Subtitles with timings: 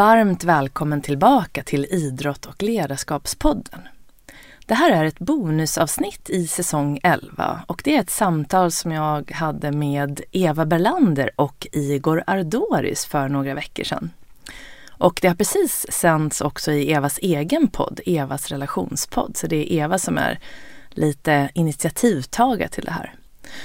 [0.00, 3.80] Varmt välkommen tillbaka till Idrott och ledarskapspodden.
[4.66, 9.30] Det här är ett bonusavsnitt i säsong 11 och det är ett samtal som jag
[9.30, 14.10] hade med Eva Berlander och Igor Ardoris för några veckor sedan.
[14.90, 19.36] Och det har precis sänts också i Evas egen podd, Evas relationspodd.
[19.36, 20.38] Så det är Eva som är
[20.90, 23.14] lite initiativtagare till det här.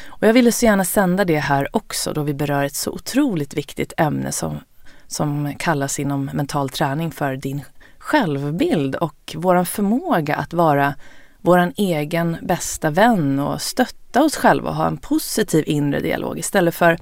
[0.05, 3.53] Och jag ville så gärna sända det här också då vi berör ett så otroligt
[3.53, 4.59] viktigt ämne som,
[5.07, 7.61] som kallas inom mental träning för din
[7.97, 10.93] självbild och våran förmåga att vara
[11.41, 16.75] våran egen bästa vän och stötta oss själva och ha en positiv inre dialog istället
[16.75, 16.97] för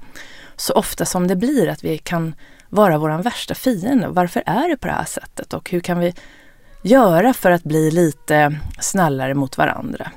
[0.56, 2.34] så ofta som det blir att vi kan
[2.68, 4.08] vara våran värsta fiende.
[4.08, 6.14] Varför är det på det här sättet och hur kan vi
[6.82, 10.10] göra för att bli lite snällare mot varandra?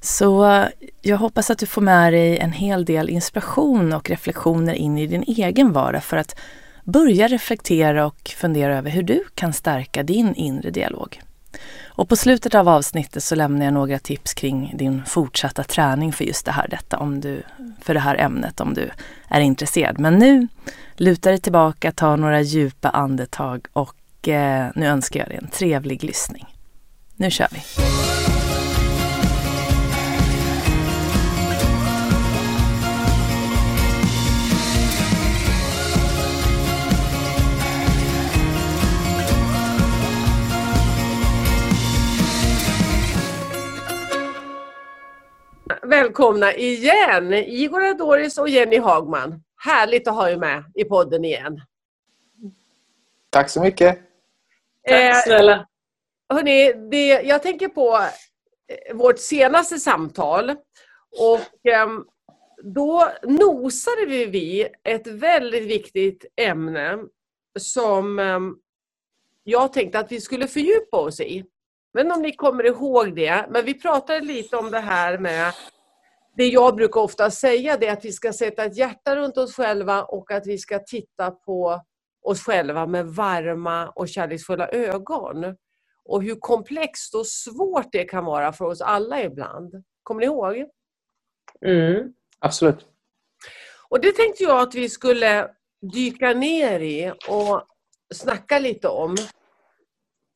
[0.00, 0.68] Så eh,
[1.02, 5.06] jag hoppas att du får med dig en hel del inspiration och reflektioner in i
[5.06, 6.36] din egen vardag för att
[6.86, 11.20] börja reflektera och fundera över hur du kan stärka din inre dialog.
[11.84, 16.24] Och på slutet av avsnittet så lämnar jag några tips kring din fortsatta träning för
[16.24, 17.42] just det här, detta om du,
[17.80, 18.90] för det här ämnet om du
[19.28, 20.00] är intresserad.
[20.00, 20.48] Men nu,
[20.96, 26.04] luta dig tillbaka, ta några djupa andetag och eh, nu önskar jag dig en trevlig
[26.04, 26.46] lyssning.
[27.16, 27.62] Nu kör vi!
[45.82, 49.42] Välkomna igen, Igor Adoris och Jenny Hagman.
[49.56, 51.60] Härligt att ha er med i podden igen.
[53.30, 53.98] Tack så mycket.
[54.88, 55.52] Tack snälla.
[55.52, 55.64] Eh,
[56.36, 57.98] hörni, det, jag tänker på
[58.68, 60.50] eh, vårt senaste samtal.
[61.18, 61.88] Och eh,
[62.62, 66.98] då nosade vi vid ett väldigt viktigt ämne
[67.58, 68.40] som eh,
[69.44, 71.44] jag tänkte att vi skulle fördjupa oss i.
[71.96, 73.46] Men om ni kommer ihåg det.
[73.50, 75.52] Men vi pratade lite om det här med
[76.36, 79.54] det jag brukar ofta säga det är att vi ska sätta ett hjärta runt oss
[79.54, 81.80] själva och att vi ska titta på
[82.22, 85.56] oss själva med varma och kärleksfulla ögon.
[86.04, 89.84] Och hur komplext och svårt det kan vara för oss alla ibland.
[90.02, 90.56] Kommer ni ihåg?
[91.66, 92.12] Mm.
[92.38, 92.86] Absolut.
[93.88, 95.50] Och det tänkte jag att vi skulle
[95.92, 97.62] dyka ner i och
[98.14, 99.16] snacka lite om.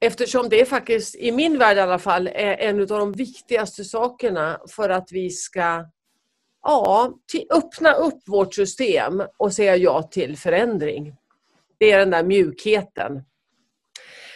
[0.00, 4.60] Eftersom det faktiskt, i min värld i alla fall, är en av de viktigaste sakerna
[4.68, 5.84] för att vi ska
[6.62, 7.12] ja,
[7.50, 11.16] öppna upp vårt system och säga ja till förändring.
[11.78, 13.22] Det är den där mjukheten.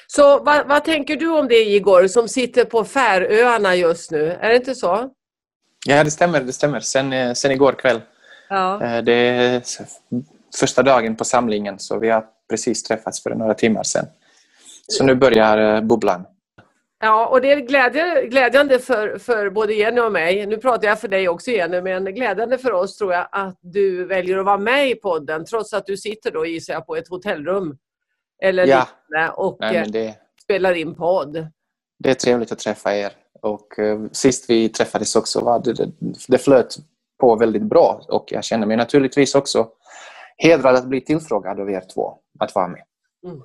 [0.07, 4.31] Så vad, vad, tänker du om det Igor, som sitter på Färöarna just nu?
[4.31, 5.11] Är det inte så?
[5.87, 6.41] Ja, det stämmer.
[6.41, 6.81] Det stämmer.
[6.81, 8.01] Sen, eh, sen igår kväll.
[8.49, 8.83] Ja.
[8.85, 9.63] Eh, det är
[10.61, 14.07] första dagen på samlingen, så vi har precis träffats för några timmar sedan.
[14.89, 16.27] Så nu börjar eh, bubblan.
[17.01, 17.61] Ja, och det är
[18.29, 20.47] glädjande för, för både Jenny och mig.
[20.47, 24.05] Nu pratar jag för dig också Jenny, men glädjande för oss tror jag att du
[24.05, 27.09] väljer att vara med i podden trots att du sitter då gissar jag på ett
[27.09, 27.79] hotellrum
[28.43, 28.89] eller ja.
[29.09, 31.47] liknande och Nej, eh, det, spelar in podd.
[31.99, 33.13] Det är trevligt att träffa er
[33.43, 35.91] och uh, sist vi träffades också var det, det,
[36.29, 36.77] det flöt
[37.21, 39.69] på väldigt bra och jag känner mig naturligtvis också
[40.37, 42.83] hedrad att bli tillfrågad av er två att vara med.
[43.27, 43.43] Mm.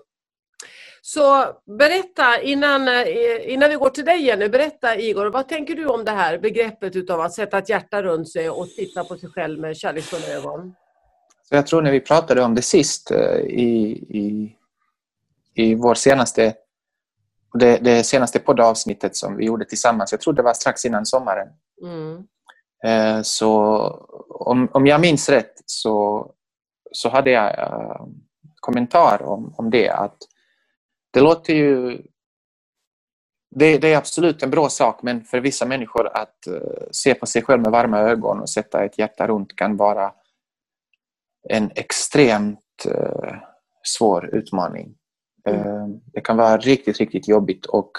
[1.14, 5.86] Så berätta, innan, eh, innan vi går till dig Jenny, berätta Igor, vad tänker du
[5.86, 9.30] om det här begreppet utav att sätta ett hjärta runt sig och titta på sig
[9.30, 10.76] själv med kärleksfulla ögon?
[11.44, 14.56] Så jag tror när vi pratade om det sist eh, i, i,
[15.54, 16.54] i vår senaste
[17.54, 21.48] det, det senaste poddavsnittet som vi gjorde tillsammans, jag tror det var strax innan sommaren.
[21.82, 22.24] Mm.
[22.84, 23.54] Eh, så
[24.30, 26.28] om, om jag minns rätt så,
[26.92, 28.10] så hade jag
[28.60, 30.18] kommentar om, om det att
[31.12, 32.02] det låter ju...
[33.56, 36.62] Det, det, är absolut en bra sak men för vissa människor att uh,
[36.92, 40.14] se på sig själv med varma ögon och sätta ett hjärta runt kan vara
[41.50, 43.34] en extremt uh,
[43.84, 44.96] svår utmaning.
[45.46, 45.68] Mm.
[45.68, 47.92] Uh, det kan vara riktigt, riktigt jobbigt och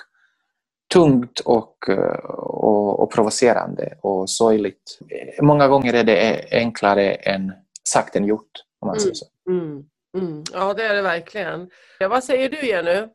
[0.92, 1.88] tungt och,
[2.28, 4.98] och, och, provocerande och sorgligt.
[5.42, 7.52] Många gånger är det enklare än
[7.88, 9.26] sagt än gjort, om man säger så.
[9.50, 9.84] Mm.
[10.18, 10.44] Mm.
[10.52, 11.70] Ja, det är det verkligen.
[11.98, 13.06] Ja, vad säger du Jenny?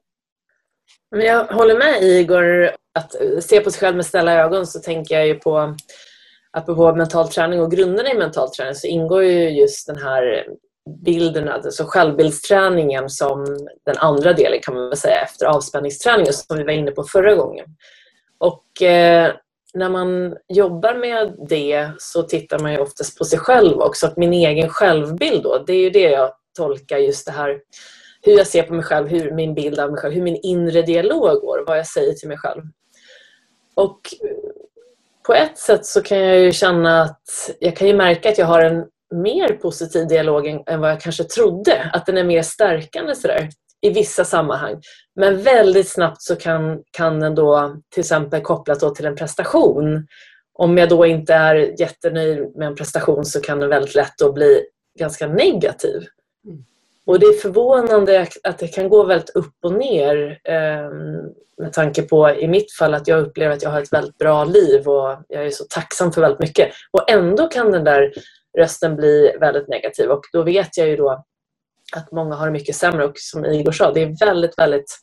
[1.09, 2.71] Jag håller med Igor.
[3.00, 5.75] Att se på sig själv med ställa ögon så tänker jag ju på
[6.51, 10.45] apropå mental träning och grunderna i mental träning så ingår ju just den här
[11.06, 13.45] bilden, alltså självbildsträningen som
[13.86, 17.36] den andra delen kan man väl säga efter avspänningsträningen som vi var inne på förra
[17.36, 17.65] gången.
[18.38, 19.33] Och eh,
[19.74, 24.07] när man jobbar med det så tittar man ju oftast på sig själv också.
[24.07, 27.59] Att min egen självbild då, det är ju det jag tolka just det här
[28.25, 30.81] hur jag ser på mig själv, hur min bild av mig själv, hur min inre
[30.81, 32.61] dialog går, vad jag säger till mig själv.
[33.75, 33.99] Och
[35.25, 38.45] på ett sätt så kan jag ju känna att jag kan ju märka att jag
[38.45, 38.85] har en
[39.15, 41.89] mer positiv dialog än, vad jag kanske trodde.
[41.93, 43.49] Att den är mer stärkande sådär
[43.81, 44.81] i vissa sammanhang.
[45.15, 50.07] Men väldigt snabbt så kan, kan den då till exempel kopplas till en prestation.
[50.53, 54.31] Om jag då inte är jättenöjd med en prestation så kan den väldigt lätt då
[54.31, 54.61] bli
[54.99, 56.03] ganska negativ.
[57.05, 62.01] Och det är förvånande att det kan gå väldigt upp och ner ehm, med tanke
[62.01, 65.17] på i mitt fall att jag upplever att jag har ett väldigt bra liv och
[65.27, 66.71] jag är så tacksam för väldigt mycket.
[66.91, 68.13] Och ändå kan den där
[68.57, 71.23] rösten bli väldigt negativ och då vet jag ju då
[71.95, 74.99] att många har det mycket sämre och som Igor sa, det är väldigt, väldigt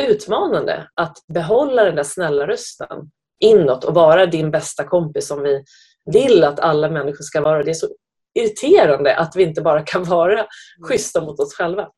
[0.00, 3.10] utmanande att behålla den där snälla rösten
[3.40, 5.64] inåt och vara din bästa kompis som vi
[6.12, 7.62] vill att alla människor ska vara.
[7.62, 7.88] Det är så
[8.34, 10.46] irriterande att vi inte bara kan vara mm.
[10.82, 11.88] schyssta mot oss själva.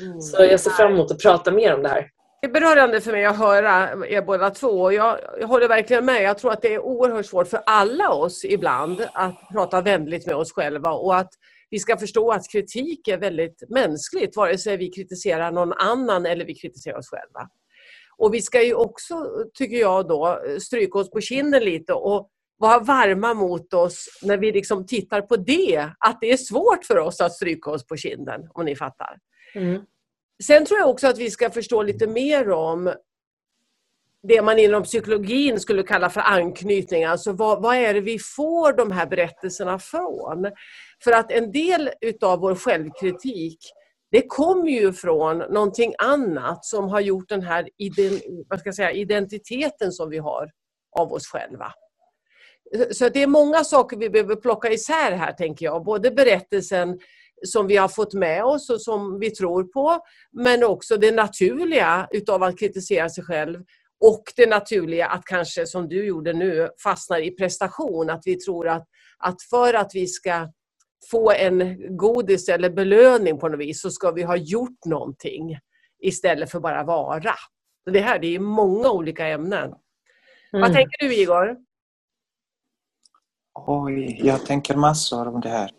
[0.00, 0.20] Mm.
[0.20, 2.10] Så jag ser fram emot att prata mer om det här.
[2.40, 4.92] Det är berörande för mig att höra er båda två.
[4.92, 6.22] Jag, jag håller verkligen med.
[6.22, 10.36] Jag tror att det är oerhört svårt för alla oss ibland att prata vänligt med
[10.36, 11.30] oss själva och att
[11.70, 16.44] vi ska förstå att kritik är väldigt mänskligt, vare sig vi kritiserar någon annan eller
[16.44, 17.48] vi kritiserar oss själva.
[18.18, 19.14] Och vi ska ju också,
[19.54, 24.52] tycker jag då, stryka oss på kinden lite och vara varma mot oss när vi
[24.52, 25.90] liksom tittar på det.
[25.98, 29.18] Att det är svårt för oss att stryka oss på kinden, om ni fattar.
[29.54, 29.82] Mm.
[30.44, 32.94] Sen tror jag också att vi ska förstå lite mer om
[34.28, 37.04] det man inom psykologin skulle kalla för anknytning.
[37.04, 40.50] Alltså vad, vad, är det vi får de här berättelserna från?
[41.04, 43.58] För att en del utav vår självkritik
[44.10, 47.68] det kommer ju från någonting annat som har gjort den här
[48.48, 50.50] vad ska jag säga, identiteten som vi har
[50.98, 51.72] av oss själva.
[52.90, 55.84] Så det är många saker vi behöver plocka isär här, tänker jag.
[55.84, 56.98] Både berättelsen
[57.44, 59.98] som vi har fått med oss och som vi tror på,
[60.32, 63.60] men också det naturliga utav att kritisera sig själv
[64.00, 68.10] och det naturliga att kanske, som du gjorde nu, fastna i prestation.
[68.10, 68.86] Att vi tror att,
[69.18, 70.52] att för att vi ska
[71.10, 75.58] få en godis eller belöning på något vis så ska vi ha gjort någonting
[76.02, 77.34] istället för bara vara.
[77.90, 79.64] Det här det är många olika ämnen.
[80.52, 80.60] Mm.
[80.60, 81.56] Vad tänker du Igor?
[83.56, 85.70] Oj, jag tänker massor om det här.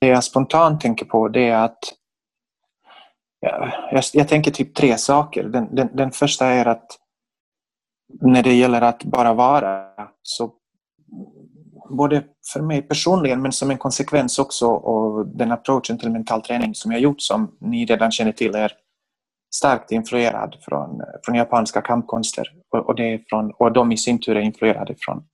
[0.00, 1.78] Det jag spontant tänker på det är att
[3.40, 5.44] jag, jag tänker typ tre saker.
[5.44, 6.86] Den, den, den första är att
[8.20, 9.84] när det gäller att bara vara
[10.22, 10.52] så
[11.90, 16.74] både för mig personligen men som en konsekvens också av den approachen till mental träning
[16.74, 18.72] som jag gjort som ni redan känner till är
[19.54, 24.20] starkt influerad från, från japanska kampkonster och, och, det är från, och de i sin
[24.20, 25.24] tur är influerade från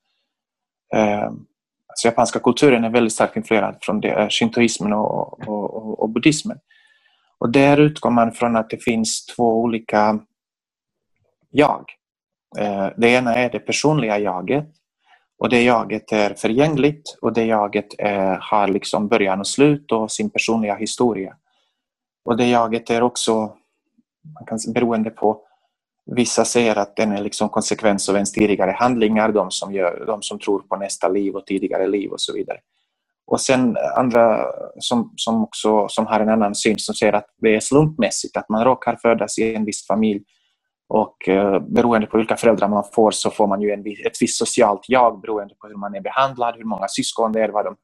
[0.95, 1.25] Eh,
[1.89, 6.11] alltså japanska kulturen är väldigt starkt influerad från det, eh, shintoismen och, och, och, och
[6.11, 6.59] buddhismen.
[7.39, 10.21] Och där utgår man från att det finns två olika
[11.51, 11.85] jag.
[12.59, 14.69] Eh, det ena är det personliga jaget
[15.39, 20.13] och det jaget är förgängligt och det jaget är, har liksom början och slut och
[20.13, 21.37] sin personliga historia.
[22.25, 23.57] Och det jaget är också,
[24.35, 25.41] man kan, beroende på,
[26.07, 30.23] vissa säger att den är liksom konsekvens av ens tidigare handlingar, de som, gör, de
[30.23, 32.59] som tror på nästa liv och tidigare liv och så vidare.
[33.27, 34.47] Och sen andra
[34.79, 38.49] som, som också som har en annan syn som säger att det är slumpmässigt, att
[38.49, 40.23] man råkar födas i en viss familj
[40.89, 44.39] och eh, beroende på vilka föräldrar man får så får man ju en, ett visst
[44.39, 47.77] socialt jag beroende på hur man är behandlad, hur många syskon det är, vad, de,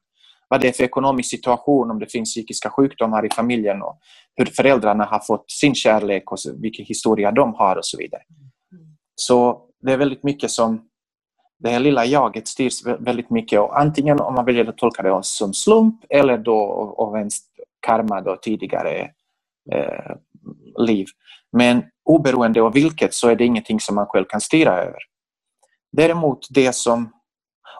[0.51, 3.99] vad det är för ekonomisk situation, om det finns psykiska sjukdomar i familjen och
[4.35, 8.21] hur föräldrarna har fått sin kärlek och vilken historia de har och så vidare.
[9.15, 10.87] Så det är väldigt mycket som
[11.59, 15.19] det här lilla jaget styrs väldigt mycket och antingen om man väljer att tolka det
[15.23, 16.59] som slump eller då
[16.97, 17.37] av ens
[17.79, 19.11] karma då tidigare
[19.71, 20.15] eh,
[20.77, 21.05] liv.
[21.51, 24.99] Men oberoende av vilket så är det ingenting som man själv kan styra över.
[25.91, 27.11] Däremot det som,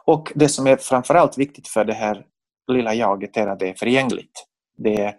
[0.04, 2.26] och det som är framförallt viktigt för det här
[2.72, 4.46] lilla jaget är att det är förgängligt.
[4.76, 5.14] Det,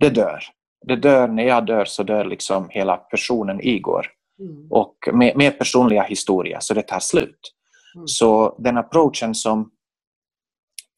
[0.00, 0.40] det dör.
[0.86, 4.06] Det dör, när jag dör så dör liksom hela personen Igor.
[4.38, 4.66] Mm.
[4.70, 7.52] Och med, med, personliga historia, så det tar slut.
[7.94, 8.08] Mm.
[8.08, 9.70] Så den approachen som,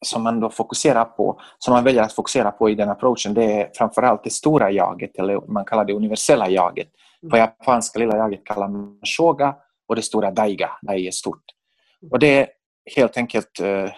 [0.05, 3.43] som man då fokuserar på, som man väljer att fokusera på i den approachen, det
[3.43, 6.87] är framförallt det stora jaget, eller man kallar det universella jaget.
[7.21, 7.39] På mm.
[7.39, 9.55] japanska lilla jaget kallar man shoga
[9.87, 11.43] och det stora daiga, dai är stort.
[12.11, 12.47] Och det är
[12.95, 13.91] helt enkelt, eh,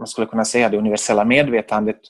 [0.00, 2.00] man skulle kunna säga det universella medvetandet.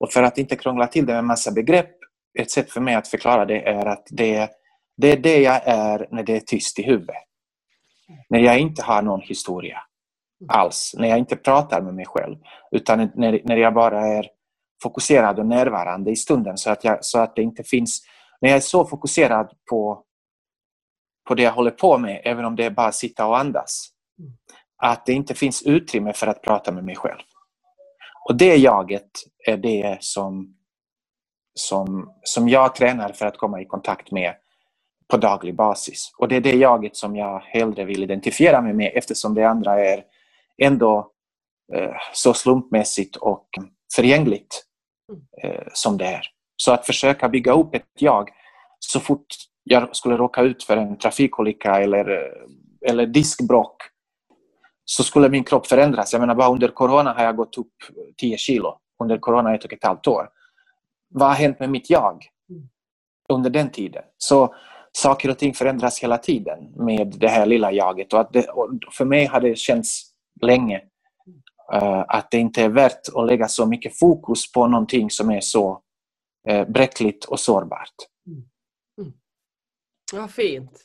[0.00, 1.90] Och för att inte krångla till det med massa begrepp,
[2.38, 4.50] ett sätt för mig att förklara det är att det,
[4.96, 7.16] det är det jag är när det är tyst i huvudet.
[8.28, 9.82] När jag inte har någon historia
[10.48, 12.36] alls, när jag inte pratar med mig själv,
[12.70, 14.26] utan när, när jag bara är
[14.82, 18.02] fokuserad och närvarande i stunden så att, jag, så att det inte finns...
[18.40, 20.02] När jag är så fokuserad på,
[21.28, 23.88] på det jag håller på med, även om det är bara att sitta och andas,
[24.76, 27.22] att det inte finns utrymme för att prata med mig själv.
[28.28, 29.10] Och det jaget
[29.46, 30.56] är det som,
[31.54, 34.34] som, som jag tränar för att komma i kontakt med
[35.08, 36.10] på daglig basis.
[36.18, 39.84] Och det är det jaget som jag hellre vill identifiera mig med eftersom det andra
[39.84, 40.04] är
[40.62, 41.10] ändå
[41.74, 43.48] eh, så slumpmässigt och
[43.96, 44.64] förgängligt
[45.42, 46.22] eh, som det är.
[46.56, 48.30] Så att försöka bygga upp ett jag
[48.78, 49.26] så fort
[49.64, 53.76] jag skulle råka ut för en trafikolycka eller, eh, eller diskbråck
[54.88, 56.12] så skulle min kropp förändras.
[56.12, 57.72] Jag menar bara under corona har jag gått upp
[58.20, 58.78] 10 kilo.
[59.02, 60.28] Under corona ett och ett halvt år.
[61.08, 62.24] Vad har hänt med mitt jag
[63.28, 64.02] under den tiden?
[64.18, 64.54] Så
[64.92, 68.12] saker och ting förändras hela tiden med det här lilla jaget.
[68.12, 70.02] Och, att det, och för mig har det känts
[70.42, 70.80] länge
[71.74, 75.40] uh, att det inte är värt att lägga så mycket fokus på någonting som är
[75.40, 75.82] så
[76.50, 77.94] uh, bräckligt och sårbart.
[78.26, 78.42] Mm.
[79.00, 79.12] Mm.
[80.12, 80.80] Vad fint.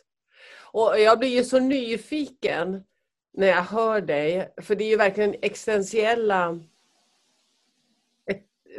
[0.71, 2.83] Och jag blir ju så nyfiken
[3.33, 6.59] när jag hör dig, för det är ju verkligen existentiella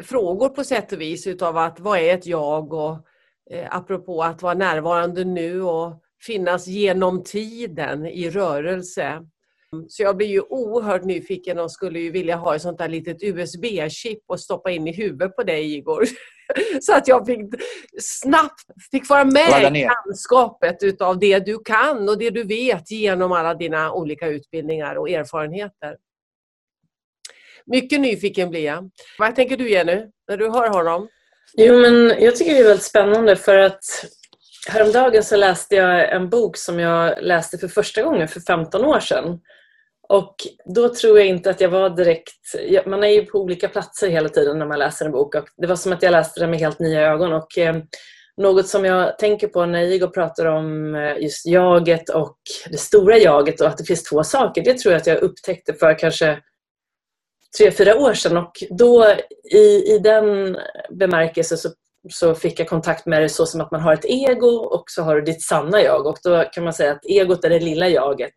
[0.03, 2.99] frågor på sätt och vis utav att vad är ett jag och
[3.51, 9.27] eh, apropå att vara närvarande nu och finnas genom tiden i rörelse.
[9.89, 13.23] Så jag blir ju oerhört nyfiken och skulle ju vilja ha ett sånt där litet
[13.23, 16.05] USB-chip och stoppa in i huvudet på dig Igor.
[16.81, 17.41] Så att jag fick
[18.01, 23.33] snabbt fick vara med i landskapet utav det du kan och det du vet genom
[23.33, 25.97] alla dina olika utbildningar och erfarenheter.
[27.67, 28.91] Mycket nyfiken blir jag.
[29.19, 31.09] Vad tänker du Jenny, när du hör honom?
[31.57, 33.85] Jo, men jag tycker det är väldigt spännande för att
[34.69, 39.01] häromdagen så läste jag en bok som jag läste för första gången för 15 år
[39.01, 39.41] sedan.
[40.13, 42.55] Och då tror jag inte att jag var direkt...
[42.87, 45.35] Man är ju på olika platser hela tiden när man läser en bok.
[45.35, 47.33] Och det var som att jag läste den med helt nya ögon.
[47.33, 47.77] Och eh,
[48.37, 52.37] något som jag tänker på när Igor pratar om eh, just jaget och
[52.71, 54.65] det stora jaget och att det finns två saker.
[54.65, 56.39] Det tror jag att jag upptäckte för kanske
[57.59, 58.37] tre, fyra år sedan.
[58.37, 59.07] Och då
[59.53, 60.57] i, i den
[60.91, 61.69] bemärkelsen så,
[62.11, 65.03] så fick jag kontakt med det så som att man har ett ego och så
[65.03, 66.07] har du ditt sanna jag.
[66.07, 68.35] Och då kan man säga att egot är det lilla jaget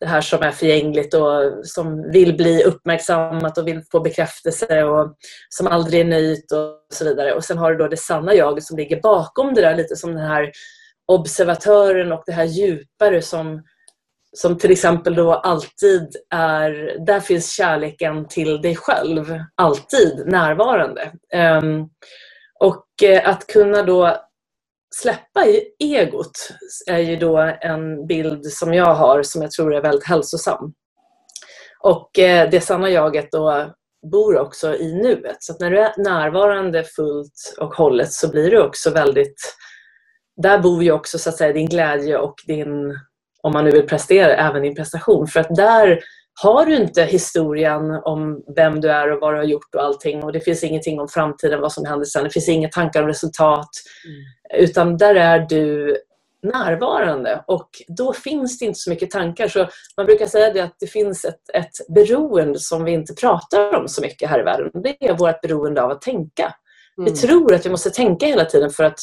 [0.00, 5.16] det här som är förgängligt och som vill bli uppmärksammat och vill få bekräftelse och
[5.48, 7.32] som aldrig är nöjt och så vidare.
[7.32, 10.14] Och sen har du då det sanna jaget som ligger bakom det där, lite som
[10.14, 10.52] den här
[11.12, 13.62] observatören och det här djupare som,
[14.36, 19.24] som till exempel då alltid är, där finns kärleken till dig själv,
[19.54, 21.12] alltid närvarande.
[21.62, 21.88] Um,
[22.60, 24.27] och eh, att kunna då
[24.94, 25.44] släppa
[25.78, 26.48] egot
[26.86, 30.72] är ju då en bild som jag har som jag tror är väldigt hälsosam.
[31.80, 33.74] Och eh, det sanna jaget då
[34.12, 35.36] bor också i nuet.
[35.40, 39.54] Så när du är närvarande fullt och hållet så blir du också väldigt...
[40.42, 42.68] Där bor ju också så att säga din glädje och din,
[43.42, 45.26] om man nu vill prestera, även din prestation.
[45.26, 46.00] För att där
[46.42, 50.24] har du inte historien om vem du är och vad du har gjort och allting
[50.24, 52.24] och det finns ingenting om framtiden, vad som händer sen.
[52.24, 53.68] Det finns inga tankar om resultat.
[54.04, 54.64] Mm.
[54.64, 55.96] Utan där är du
[56.42, 59.48] närvarande och då finns det inte så mycket tankar.
[59.48, 63.74] Så man brukar säga det att det finns ett, ett beroende som vi inte pratar
[63.74, 64.82] om så mycket här i världen.
[64.82, 66.54] Det är vårt beroende av att tänka.
[66.98, 67.12] Mm.
[67.12, 68.98] Vi tror att vi måste tänka hela tiden för att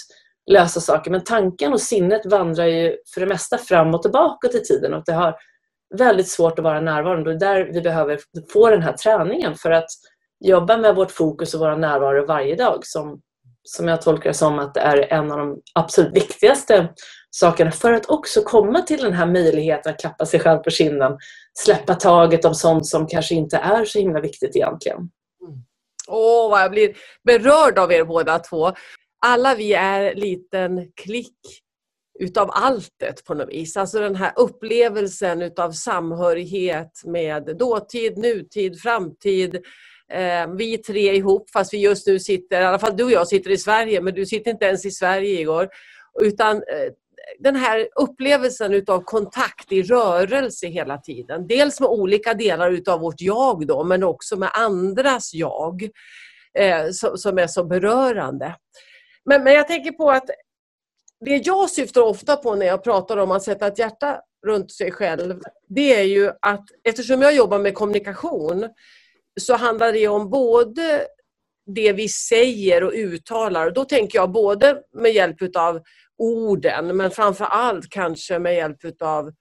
[0.52, 4.64] lösa saker men tanken och sinnet vandrar ju för det mesta fram och tillbaka till
[4.64, 5.36] tiden och det har
[5.98, 8.20] väldigt svårt att vara närvarande det är där vi behöver
[8.54, 9.90] få den här träningen för att
[10.40, 13.22] jobba med vårt fokus och vara närvaro varje dag som,
[13.64, 16.90] som jag tolkar som att det är en av de absolut viktigaste
[17.30, 21.18] sakerna för att också komma till den här möjligheten att klappa sig själv på kinden,
[21.54, 24.98] släppa taget om sånt som kanske inte är så himla viktigt egentligen.
[24.98, 25.64] Mm.
[26.08, 28.72] Åh, oh, vad jag blir berörd av er båda två.
[29.26, 31.65] Alla vi är liten klick
[32.20, 33.78] utav alltet på något vis.
[33.78, 39.56] Alltså den här upplevelsen utav samhörighet med dåtid, nutid, framtid.
[40.12, 43.28] Eh, vi tre ihop, fast vi just nu sitter, i alla fall du och jag
[43.28, 45.70] sitter i Sverige, men du sitter inte ens i Sverige Igor.
[46.22, 46.94] Utan eh,
[47.40, 51.48] den här upplevelsen utav kontakt i rörelse hela tiden.
[51.48, 55.90] Dels med olika delar utav vårt jag då, men också med andras jag.
[56.58, 58.56] Eh, som är så berörande.
[59.26, 60.30] Men, men jag tänker på att
[61.20, 64.92] det jag syftar ofta på när jag pratar om att sätta ett hjärta runt sig
[64.92, 68.70] själv, det är ju att eftersom jag jobbar med kommunikation
[69.40, 71.08] så handlar det om både
[71.66, 73.72] det vi säger och uttalar.
[73.72, 75.82] Då tänker jag både med hjälp av
[76.18, 79.32] orden men framför allt kanske med hjälp av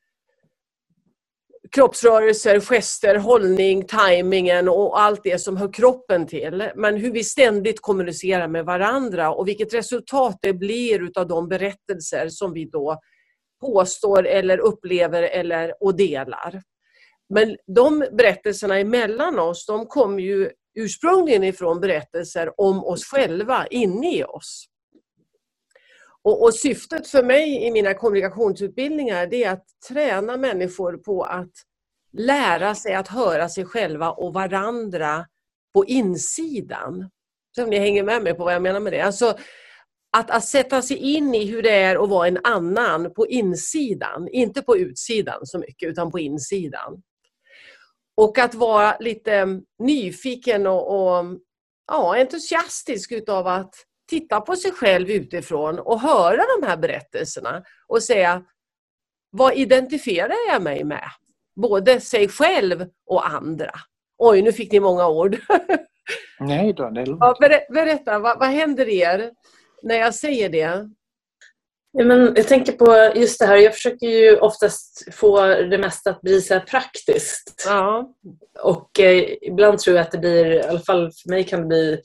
[1.74, 6.70] kroppsrörelser, gester, hållning, tajmingen och allt det som hör kroppen till.
[6.74, 12.28] Men hur vi ständigt kommunicerar med varandra och vilket resultat det blir utav de berättelser
[12.28, 13.00] som vi då
[13.60, 16.62] påstår eller upplever eller, och delar.
[17.34, 24.16] Men de berättelserna emellan oss, de kommer ju ursprungligen ifrån berättelser om oss själva, inne
[24.16, 24.66] i oss.
[26.24, 31.52] Och, och, syftet för mig i mina kommunikationsutbildningar det är att träna människor på att
[32.12, 35.26] lära sig att höra sig själva och varandra
[35.74, 37.10] på insidan.
[37.56, 39.00] Så om ni hänger med mig på vad jag menar med det.
[39.00, 39.38] Alltså,
[40.16, 44.28] att, att sätta sig in i hur det är att vara en annan på insidan,
[44.28, 47.02] inte på utsidan så mycket, utan på insidan.
[48.16, 51.24] Och att vara lite nyfiken och, och
[51.86, 53.74] ja, entusiastisk utav att
[54.11, 58.42] titta på sig själv utifrån och höra de här berättelserna och säga
[59.30, 61.08] vad identifierar jag mig med?
[61.56, 63.70] Både sig själv och andra.
[64.18, 65.37] Oj, nu fick ni många ord.
[66.40, 67.20] Nej då, det är lugnt.
[67.20, 67.37] Ja,
[67.68, 69.30] berätta, vad, vad händer er
[69.82, 70.88] när jag säger det?
[71.96, 76.11] Ja, men jag tänker på just det här, jag försöker ju oftast få det mesta
[76.11, 77.64] att bli så praktiskt.
[77.66, 78.14] Ja.
[78.62, 81.66] Och eh, ibland tror jag att det blir, i alla fall för mig kan det
[81.66, 82.02] bli,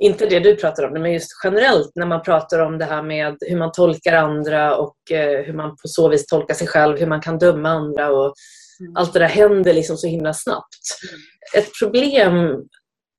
[0.00, 3.36] inte det du pratar om, men just generellt när man pratar om det här med
[3.40, 7.06] hur man tolkar andra och eh, hur man på så vis tolkar sig själv, hur
[7.06, 8.34] man kan döma andra och
[8.80, 8.96] mm.
[8.96, 10.80] allt det där händer liksom så himla snabbt.
[11.10, 11.64] Mm.
[11.64, 12.56] Ett problem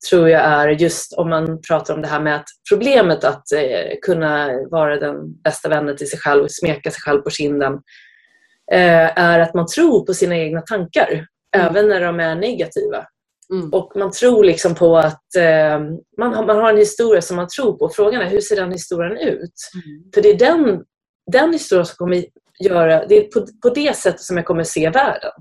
[0.10, 3.98] tror jag är just om man pratar om det här med att problemet att eh,
[4.02, 7.74] kunna vara den bästa vännen till sig själv och smeka sig själv på kinden
[8.72, 11.68] eh, är att man tror på sina egna tankar, mm.
[11.68, 13.06] även när de är negativa.
[13.51, 13.70] Mm.
[13.74, 15.79] Och man tror liksom på att eh,
[16.17, 17.89] man, har, man har en historia som man tror på.
[17.89, 19.53] Frågan är hur ser den historien ut?
[19.74, 20.11] Mm.
[20.14, 20.83] För det är den,
[21.31, 22.25] den historien som kommer
[22.59, 25.31] göra, det är på, på det sättet som jag kommer se världen.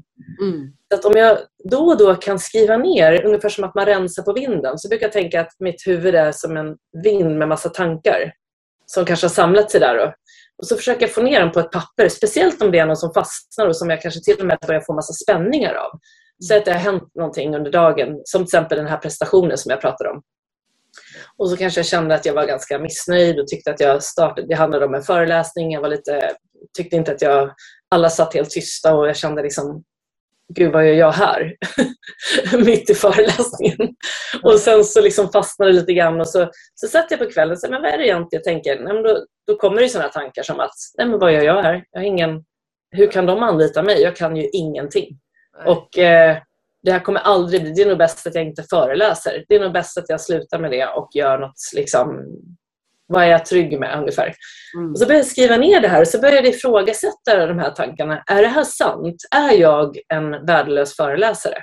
[0.43, 0.73] Mm.
[0.89, 1.39] Så att om jag
[1.71, 5.07] då och då kan skriva ner, ungefär som att man rensar på vinden, så brukar
[5.07, 8.33] jag tänka att mitt huvud är som en vind med massa tankar
[8.87, 9.97] som kanske har samlat sig där.
[9.97, 10.15] Då.
[10.59, 12.99] Och så försöker jag få ner dem på ett papper, speciellt om det är något
[12.99, 15.99] som fastnar och som jag kanske till och med börjar få massa spänningar av.
[16.49, 19.71] Säg att det har hänt någonting under dagen, som till exempel den här prestationen som
[19.71, 20.23] jag pratade om.
[21.37, 24.47] Och så kanske jag kände att jag var ganska missnöjd och tyckte att jag startade,
[24.47, 25.73] det handlade om en föreläsning.
[25.73, 26.31] Jag var lite,
[26.77, 27.55] tyckte inte att jag,
[27.91, 29.85] alla satt helt tysta och jag kände liksom,
[30.55, 31.57] gud vad gör jag här?
[32.65, 33.95] Mitt i föreläsningen.
[34.43, 37.53] Och sen så liksom fastnade det lite grann och så, så satt jag på kvällen
[37.53, 38.81] och sa, men vad är det egentligen jag tänker?
[38.81, 41.63] Nej, men då, då kommer det sådana tankar som att, nej men vad gör jag
[41.63, 41.85] här?
[41.91, 42.45] Jag har ingen,
[42.91, 44.03] hur kan de anlita mig?
[44.03, 45.19] Jag kan ju ingenting.
[45.67, 46.37] Och eh,
[46.83, 49.45] det här kommer aldrig bli, det är nog bäst att jag inte föreläser.
[49.49, 52.25] Det är nog bäst att jag slutar med det och gör något, liksom,
[53.07, 54.35] vad är jag trygg med ungefär.
[54.77, 54.91] Mm.
[54.91, 57.71] Och så började jag skriva ner det här och så började jag ifrågasätta de här
[57.71, 58.23] tankarna.
[58.27, 59.17] Är det här sant?
[59.37, 61.63] Är jag en värdelös föreläsare?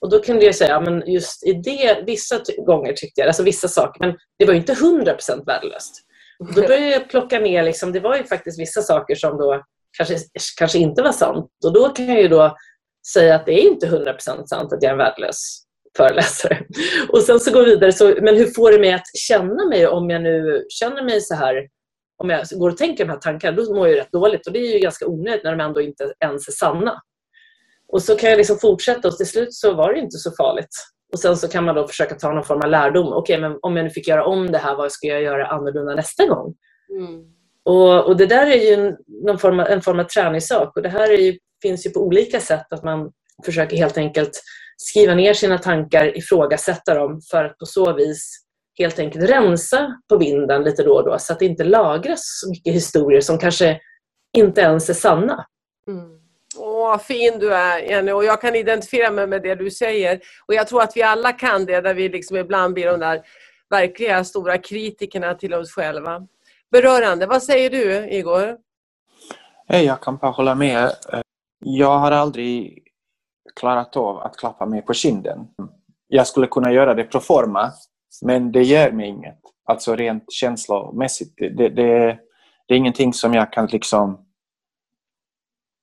[0.00, 3.68] Och då kunde jag säga, men just i det, vissa gånger tyckte jag, alltså vissa
[3.68, 5.94] saker, men det var inte 100% värdelöst.
[6.38, 9.62] Och då började jag plocka ner, liksom, det var ju faktiskt vissa saker som då
[9.96, 10.16] kanske,
[10.58, 11.50] kanske inte var sant.
[11.64, 12.56] Och då kan jag ju då
[13.12, 15.62] säga att det är inte 100% sant att jag är en värdelös
[15.96, 16.58] föreläsare.
[17.08, 19.86] Och sen så går vi vidare, så, men hur får det mig att känna mig
[19.86, 21.68] om jag nu känner mig så här
[22.22, 24.46] om jag går och tänker de här tankarna, då mår jag rätt dåligt.
[24.46, 27.02] Och det är ju ganska onödigt när de ändå inte ens är sanna.
[27.88, 30.68] Och så kan jag liksom fortsätta och till slut så var det inte så farligt.
[31.12, 33.12] Och sen så kan man då försöka ta någon form av lärdom.
[33.12, 35.46] Okej, okay, men om jag nu fick göra om det här, vad ska jag göra
[35.46, 36.54] annorlunda nästa gång?
[36.98, 37.24] Mm.
[37.64, 40.76] Och, och, det där är ju en, någon form av, en form av träningssak.
[40.76, 42.72] Och det här ju, finns ju på olika sätt.
[42.72, 43.10] Att man
[43.44, 44.42] försöker helt enkelt
[44.76, 48.44] skriva ner sina tankar, ifrågasätta dem för att på så vis
[48.78, 52.50] helt enkelt rensa på vinden lite då och då så att det inte lagras så
[52.50, 53.80] mycket historier som kanske
[54.36, 55.46] inte ens är sanna.
[55.88, 56.18] Mm.
[56.56, 60.20] Åh, vad fin du är Jenny och jag kan identifiera mig med det du säger.
[60.46, 63.22] Och jag tror att vi alla kan det där vi liksom ibland blir de där
[63.70, 66.26] verkliga stora kritikerna till oss själva.
[66.70, 68.56] Berörande, vad säger du Igor?
[69.66, 70.92] Jag kan bara hålla med.
[71.58, 72.82] Jag har aldrig
[73.60, 75.48] klarat av att klappa mig på kinden.
[76.08, 77.72] Jag skulle kunna göra det pro forma,
[78.22, 79.38] men det gör mig inget.
[79.64, 81.34] Alltså rent känslomässigt.
[81.36, 82.18] Det, det, det,
[82.66, 84.26] det är ingenting som jag kan liksom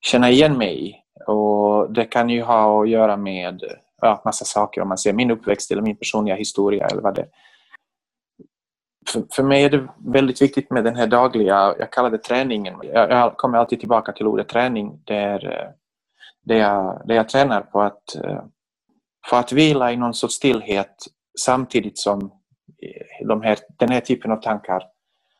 [0.01, 0.95] känna igen mig i.
[1.27, 3.63] Och det kan ju ha att göra med
[4.01, 7.27] ja, massa saker om man ser min uppväxt eller min personliga historia eller vad det
[9.09, 12.75] för, för mig är det väldigt viktigt med den här dagliga, jag kallar det träningen.
[12.83, 15.01] Jag, jag kommer alltid tillbaka till ordet träning.
[15.05, 15.71] Där,
[16.43, 18.03] där, jag, där jag tränar på att,
[19.29, 20.95] för att vila i någon sorts stillhet
[21.39, 22.31] samtidigt som
[23.27, 24.83] de här, den här typen av tankar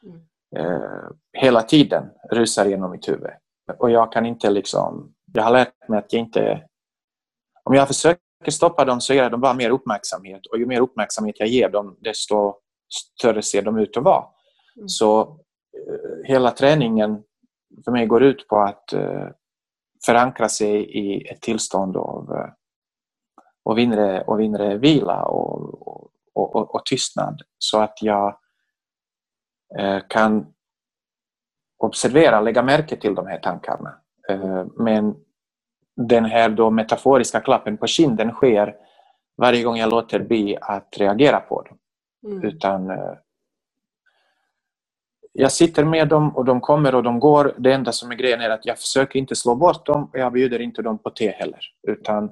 [0.04, 0.22] mm.
[0.66, 3.32] eh, hela tiden rusar genom mitt huvud.
[3.80, 6.64] Och jag kan inte liksom, jag har lärt mig att jag inte
[7.64, 8.20] om jag försöker
[8.52, 11.70] stoppa dem så ger jag dem bara mer uppmärksamhet och ju mer uppmärksamhet jag ger
[11.70, 12.54] dem desto
[12.90, 14.26] större ser de ut att vara.
[14.76, 14.88] Mm.
[14.90, 17.24] Så eh, hela träningen
[17.86, 19.28] för mig går ut på att eh,
[20.06, 22.50] förankra sig i ett tillstånd av eh,
[23.64, 25.88] och inre, och inre vila och,
[26.34, 28.38] och, och, och tystnad så att jag
[30.10, 30.54] kan
[31.78, 33.94] observera, lägga märke till de här tankarna.
[34.76, 35.16] Men
[35.96, 38.76] den här då metaforiska klappen på kinden sker
[39.38, 41.78] varje gång jag låter bli att reagera på dem.
[42.26, 42.44] Mm.
[42.44, 43.14] Utan eh,
[45.32, 47.56] jag sitter med dem och de kommer och de går.
[47.58, 50.34] Det enda som är grejen är att jag försöker inte slå bort dem och jag
[50.34, 51.60] bjuder inte dem på te heller.
[51.88, 52.32] Utan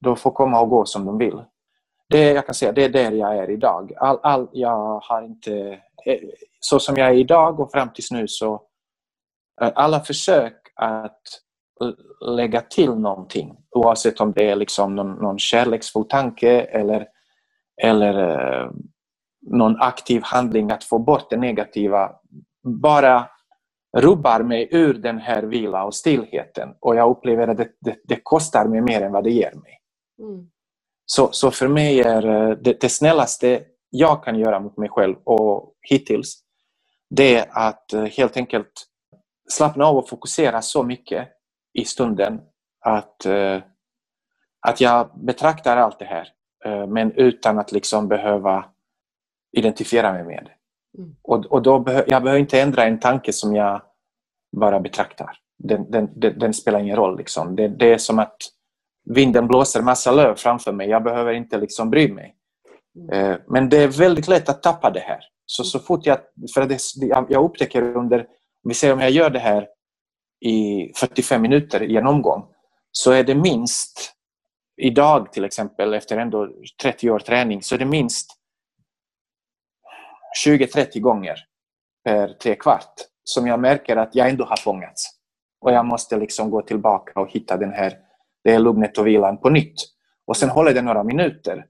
[0.00, 1.44] de får komma och gå som de vill.
[2.08, 3.92] Det, jag kan säga, det är där jag är idag.
[3.96, 6.20] All, all, jag har inte, eh,
[6.60, 8.62] så som jag är idag och fram tills nu så
[9.60, 11.22] alla försök att
[12.26, 17.06] lägga till någonting oavsett om det är liksom någon, någon kärleksfull tanke eller,
[17.82, 18.70] eller eh,
[19.46, 22.12] någon aktiv handling att få bort det negativa
[22.62, 23.28] bara
[23.96, 28.20] rubbar mig ur den här vila och stillheten och jag upplever att det, det, det
[28.22, 29.80] kostar mig mer än vad det ger mig.
[30.18, 30.50] Mm.
[31.06, 35.16] Så, så för mig är eh, det, det snällaste jag kan göra mot mig själv
[35.24, 36.40] och hittills
[37.10, 38.72] det är att eh, helt enkelt
[39.48, 41.28] slappna av och fokusera så mycket
[41.72, 42.40] i stunden
[42.80, 43.62] att, eh,
[44.60, 46.28] att jag betraktar allt det här
[46.88, 48.73] men utan att liksom behöva
[49.56, 50.48] identifiera mig med.
[50.98, 51.16] Mm.
[51.22, 53.82] Och, och då behö, jag behöver inte ändra en tanke som jag
[54.56, 55.38] bara betraktar.
[55.58, 57.18] Den, den, den, den spelar ingen roll.
[57.18, 57.56] Liksom.
[57.56, 58.36] Det, det, är som att
[59.04, 60.88] vinden blåser massa löv framför mig.
[60.88, 62.34] Jag behöver inte liksom bry mig.
[62.96, 63.30] Mm.
[63.30, 65.20] Eh, men det är väldigt lätt att tappa det här.
[65.46, 66.18] Så, så fort jag,
[66.54, 66.78] för det,
[67.28, 68.26] jag upptäcker under,
[68.62, 69.68] vi säger om jag gör det här
[70.40, 72.44] i 45 minuter i en omgång,
[72.92, 74.14] så är det minst,
[74.76, 76.48] idag till exempel, efter ändå
[76.82, 78.30] 30 år träning, så är det minst
[80.46, 81.36] 20-30 gånger
[82.04, 82.94] per tre kvart
[83.24, 85.10] som jag märker att jag ändå har fångats.
[85.60, 87.92] Och jag måste liksom gå tillbaka och hitta den här,
[88.44, 89.74] det är lugnet och vilan på nytt.
[90.26, 91.66] Och sen håller det några minuter.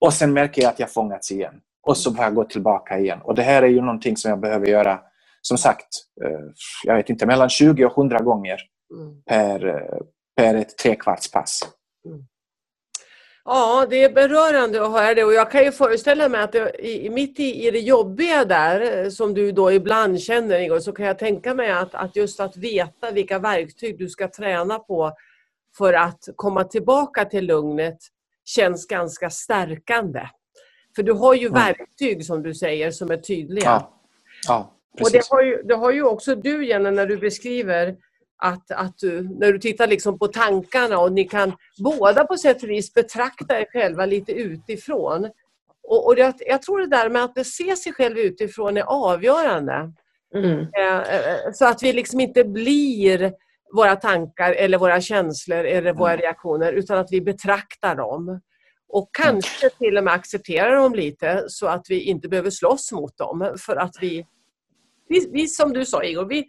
[0.00, 1.60] Och sen märker jag att jag fångats igen.
[1.82, 3.20] Och så får jag gå tillbaka igen.
[3.22, 5.00] Och det här är ju någonting som jag behöver göra,
[5.40, 5.88] som sagt,
[6.24, 6.40] eh,
[6.84, 8.60] jag vet inte, mellan 20 och 100 gånger
[8.94, 9.22] mm.
[9.22, 9.98] per, eh,
[10.36, 11.60] per ett trekvartspass.
[13.48, 16.86] Ja, det är berörande att höra det och jag kan ju föreställa mig att det,
[16.86, 20.92] i, mitt i, i det jobbiga där eh, som du då ibland känner Igor, så
[20.92, 25.12] kan jag tänka mig att, att just att veta vilka verktyg du ska träna på
[25.78, 27.98] för att komma tillbaka till lugnet
[28.44, 30.20] känns ganska stärkande.
[30.96, 33.64] För du har ju verktyg som du säger som är tydliga.
[33.64, 34.00] Ja,
[34.48, 35.06] ja precis.
[35.06, 37.96] Och det har, ju, det har ju också du Jenny när du beskriver
[38.38, 42.62] att, att du, när du tittar liksom på tankarna och ni kan båda på sätt
[42.62, 45.30] och vis betrakta er själva lite utifrån.
[45.88, 49.92] Och, och jag, jag tror det där med att se sig själv utifrån är avgörande.
[50.34, 50.60] Mm.
[50.60, 53.32] Eh, eh, så att vi liksom inte blir
[53.76, 56.22] våra tankar eller våra känslor eller våra mm.
[56.22, 58.40] reaktioner utan att vi betraktar dem.
[58.88, 63.18] Och kanske till och med accepterar dem lite så att vi inte behöver slåss mot
[63.18, 64.26] dem för att vi,
[65.08, 66.46] vi, vi som du sa Igor, vi,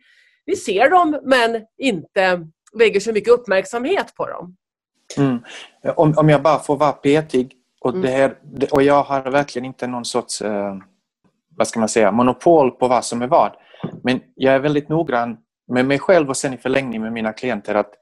[0.48, 4.56] vi ser dem men inte lägger så mycket uppmärksamhet på dem.
[5.18, 5.40] Mm.
[5.96, 8.02] Om, om jag bara får vara petig och, mm.
[8.02, 8.38] det här,
[8.72, 10.76] och jag har verkligen inte någon sorts eh,
[11.58, 13.52] vad ska man säga, monopol på vad som är vad.
[14.04, 17.76] Men jag är väldigt noggrann med mig själv och sen i förlängning med mina klienter
[17.76, 17.94] att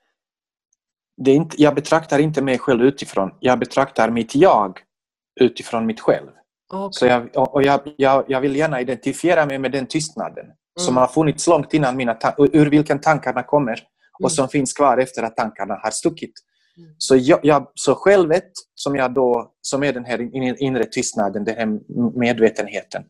[1.17, 3.31] det är inte, jag betraktar inte mig själv utifrån.
[3.39, 4.79] Jag betraktar mitt jag
[5.39, 6.29] utifrån mitt själv.
[6.73, 6.89] Okay.
[6.91, 10.45] Så jag, och jag, jag, jag vill gärna identifiera mig med den tystnaden
[10.79, 11.01] som mm.
[11.01, 13.83] har funnits långt innan mina ur vilken tankarna kommer
[14.13, 14.29] och mm.
[14.29, 16.33] som finns kvar efter att tankarna har stuckit.
[16.77, 16.95] Mm.
[16.97, 21.55] Så, jag, jag, så självet, som, jag då, som är den här inre tystnaden, den
[21.55, 21.79] här
[22.19, 23.03] medvetenheten,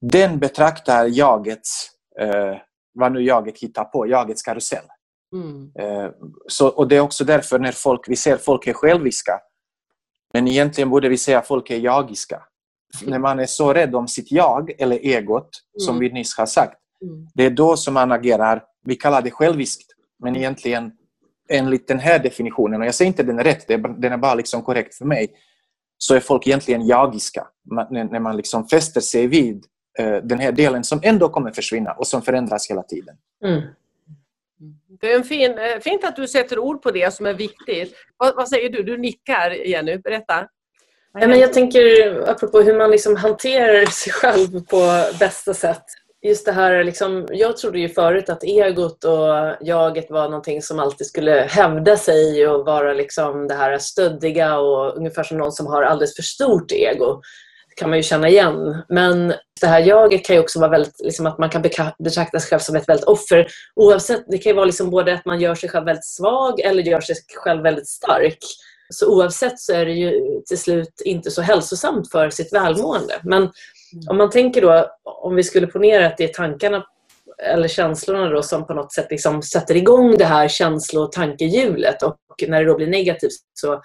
[0.00, 2.56] den betraktar jagets, eh,
[2.94, 4.84] vad nu jaget hittar på, jagets karusell.
[5.32, 5.72] Mm.
[5.78, 6.10] Eh,
[6.48, 9.40] så, och Det är också därför när folk, vi ser folk är själviska,
[10.32, 12.42] men egentligen borde vi säga att folk är jagiska
[13.06, 16.00] när man är så rädd om sitt jag eller egot, som mm.
[16.00, 17.28] vi nyss har sagt, mm.
[17.34, 20.92] det är då som man agerar, vi kallar det själviskt, men egentligen
[21.48, 23.68] enligt den här definitionen, och jag säger inte den är rätt,
[23.98, 25.28] den är bara liksom korrekt för mig,
[25.98, 27.46] så är folk egentligen jagiska.
[27.90, 29.64] När man liksom fäster sig vid
[29.98, 33.16] eh, den här delen som ändå kommer försvinna och som förändras hela tiden.
[33.44, 33.62] Mm.
[35.00, 37.94] Det är en fin, eh, fint att du sätter ord på det som är viktigt.
[38.16, 38.82] Vad, vad säger du?
[38.82, 40.48] Du nickar Jenny, berätta.
[41.20, 41.80] Ja, men jag tänker
[42.30, 45.84] apropå hur man liksom hanterar sig själv på bästa sätt
[46.26, 50.78] just det här, liksom, jag trodde ju förut att egot och jaget var någonting som
[50.78, 55.66] alltid skulle hävda sig och vara liksom det här stöddiga och ungefär som någon som
[55.66, 57.20] har alldeles för stort ego.
[57.68, 58.82] Det kan man ju känna igen.
[58.88, 61.62] Men det här jaget kan ju också vara väldigt, liksom att man kan
[61.98, 63.46] betrakta sig själv som ett väldigt offer.
[63.76, 66.82] Oavsett, det kan ju vara liksom både att man gör sig själv väldigt svag eller
[66.82, 68.38] gör sig själv väldigt stark.
[68.88, 73.20] Så oavsett så är det ju till slut inte så hälsosamt för sitt välmående.
[73.24, 73.50] Men
[73.92, 74.04] Mm.
[74.08, 76.86] Om man tänker då, om vi skulle ponera att det är tankarna
[77.42, 82.02] eller känslorna då som på något sätt liksom sätter igång det här känslo och tankehjulet
[82.02, 82.16] och
[82.48, 83.80] när det då blir negativt så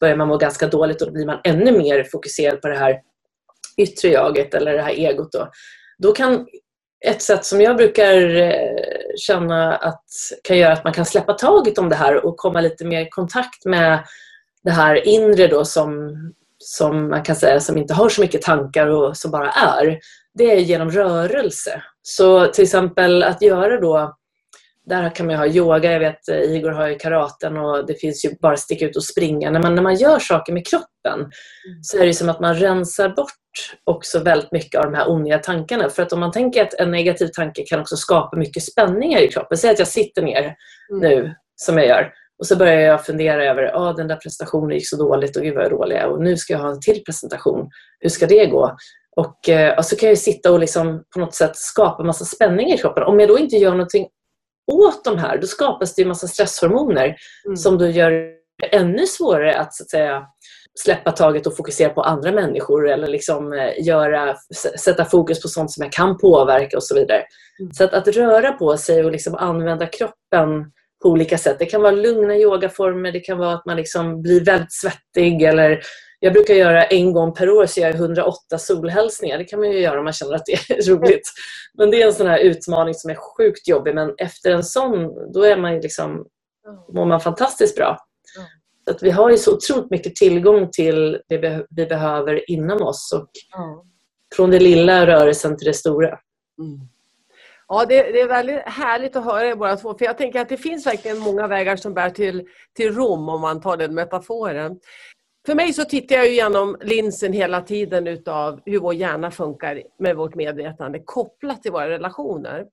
[0.00, 3.00] börjar man må ganska dåligt och då blir man ännu mer fokuserad på det här
[3.76, 5.32] yttre jaget eller det här egot.
[5.32, 5.48] Då,
[5.98, 6.46] då kan
[7.06, 8.76] ett sätt som jag brukar eh,
[9.16, 10.04] känna att
[10.44, 13.08] kan göra att man kan släppa taget om det här och komma lite mer i
[13.08, 14.04] kontakt med
[14.64, 16.16] det här inre då som
[16.58, 19.98] som man kan säga som inte har så mycket tankar och som bara är,
[20.34, 21.82] det är genom rörelse.
[22.02, 24.14] Så till exempel att göra då
[24.86, 28.24] där kan man ha yoga, jag vet eh, Igor har ju karaten och det finns
[28.24, 29.50] ju bara sticka ut och springa.
[29.50, 31.32] När man, när man gör saker med kroppen mm.
[31.82, 35.38] så är det som att man rensar bort också väldigt mycket av de här onödiga
[35.38, 35.88] tankarna.
[35.88, 39.28] För att om man tänker att en negativ tanke kan också skapa mycket spänningar i
[39.28, 39.58] kroppen.
[39.58, 41.00] Säg att jag sitter ner mm.
[41.00, 42.12] nu, som jag gör.
[42.42, 45.54] Och så börjar jag fundera över, ah, den där presentationen gick så dåligt och gud
[45.54, 47.70] vad dålig jag och nu ska jag ha en till presentation.
[48.00, 48.76] Hur ska det gå?
[49.16, 52.72] Och, eh, och så kan jag sitta och liksom på något sätt skapa massa spänning
[52.72, 53.02] i kroppen.
[53.02, 54.08] Om jag då inte gör någonting
[54.72, 57.56] åt de här, då skapas det en massa stresshormoner mm.
[57.56, 60.22] som då gör det ännu svårare att, så att säga,
[60.80, 64.36] släppa taget och fokusera på andra människor eller liksom eh, göra,
[64.84, 67.22] sätta fokus på sånt som jag kan påverka och så vidare.
[67.60, 67.72] Mm.
[67.72, 71.56] Så att, att röra på sig och liksom använda kroppen på olika sätt.
[71.58, 75.82] Det kan vara lugna yogaformer, det kan vara att man liksom blir väldigt svettig eller
[76.20, 79.38] jag brukar göra en gång per år så jag 108 solhälsningar.
[79.38, 81.32] Det kan man ju göra om man känner att det är roligt.
[81.74, 84.92] Men det är en sån här utmaning som är sjukt jobbig men efter en sån
[85.32, 86.26] då är man liksom,
[86.92, 87.98] mår man fantastiskt bra.
[88.84, 93.12] Så att vi har ju så otroligt mycket tillgång till det vi behöver inom oss
[93.14, 93.30] och
[94.36, 96.08] från det lilla rörelsen till det stora.
[96.58, 96.88] Mm.
[97.74, 99.98] Ja, det, det, är väldigt härligt att höra er båda två.
[99.98, 103.40] För jag tänker att det finns verkligen många vägar som bär till, till Rom, om
[103.40, 104.80] man tar den metaforen.
[105.46, 110.16] För mig så tittar jag genom linsen hela tiden utav hur vår hjärna funkar med
[110.16, 112.64] vårt medvetande kopplat till våra relationer.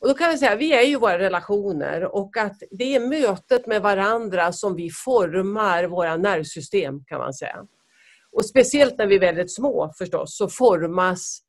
[0.00, 3.00] Och då kan jag säga att vi är ju våra relationer och att det är
[3.00, 7.66] mötet med varandra som vi formar våra nervsystem kan man säga.
[8.32, 11.43] Och speciellt när vi är väldigt små förstås så formas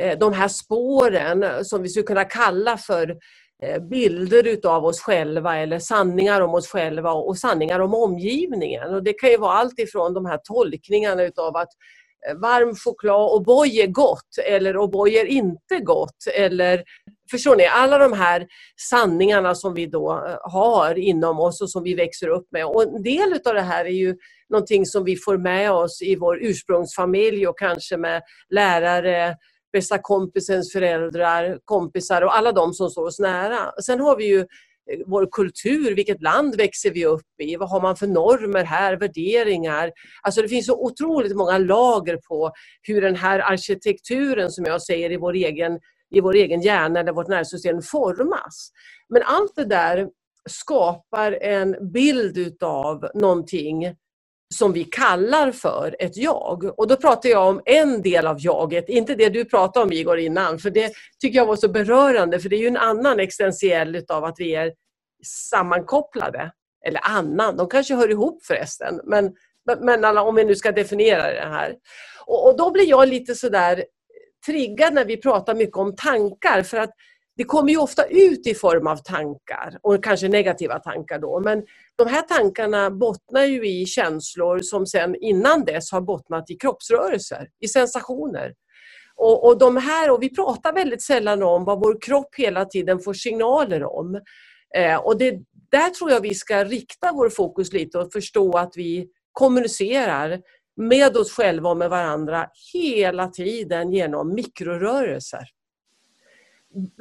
[0.00, 3.16] Eh, de här spåren som vi skulle kunna kalla för
[3.62, 8.94] eh, bilder utav oss själva eller sanningar om oss själva och sanningar om omgivningen.
[8.94, 11.68] Och det kan ju vara allt ifrån de här tolkningarna utav att
[12.28, 16.26] eh, varm choklad och boy är gott eller O'boy är inte gott.
[16.34, 16.84] Eller,
[17.30, 17.66] förstår ni?
[17.66, 18.46] Alla de här
[18.90, 22.66] sanningarna som vi då har inom oss och som vi växer upp med.
[22.66, 24.16] Och en del utav det här är ju
[24.48, 29.36] någonting som vi får med oss i vår ursprungsfamilj och kanske med lärare,
[29.72, 33.72] bästa kompisens föräldrar, kompisar och alla de som står oss nära.
[33.82, 34.46] Sen har vi ju eh,
[35.06, 37.56] vår kultur, vilket land växer vi upp i?
[37.56, 39.92] Vad har man för normer här, värderingar?
[40.22, 42.52] Alltså det finns så otroligt många lager på
[42.82, 45.78] hur den här arkitekturen som jag säger i vår egen,
[46.10, 48.70] i vår egen hjärna eller vårt nervsystem formas.
[49.08, 50.08] Men allt det där
[50.48, 53.94] skapar en bild utav någonting
[54.54, 56.78] som vi kallar för ett jag.
[56.78, 60.18] Och då pratar jag om en del av jaget, inte det du pratade om Igor
[60.18, 63.96] innan, för det tycker jag var så berörande, för det är ju en annan existentiell
[63.96, 64.72] utav att vi är
[65.26, 66.52] sammankopplade.
[66.86, 69.32] Eller annan, de kanske hör ihop förresten, men,
[69.80, 71.74] men alla, om vi nu ska definiera det här.
[72.26, 73.84] Och, och då blir jag lite sådär
[74.46, 76.90] triggad när vi pratar mycket om tankar, för att
[77.40, 81.40] det kommer ju ofta ut i form av tankar och kanske negativa tankar då.
[81.40, 81.62] Men
[81.96, 87.48] de här tankarna bottnar ju i känslor som sen innan dess har bottnat i kroppsrörelser,
[87.60, 88.54] i sensationer.
[89.16, 92.98] Och, och de här, och vi pratar väldigt sällan om vad vår kropp hela tiden
[92.98, 94.20] får signaler om.
[94.76, 95.30] Eh, och det,
[95.70, 100.40] där tror jag vi ska rikta vår fokus lite och förstå att vi kommunicerar
[100.76, 105.44] med oss själva och med varandra hela tiden genom mikrorörelser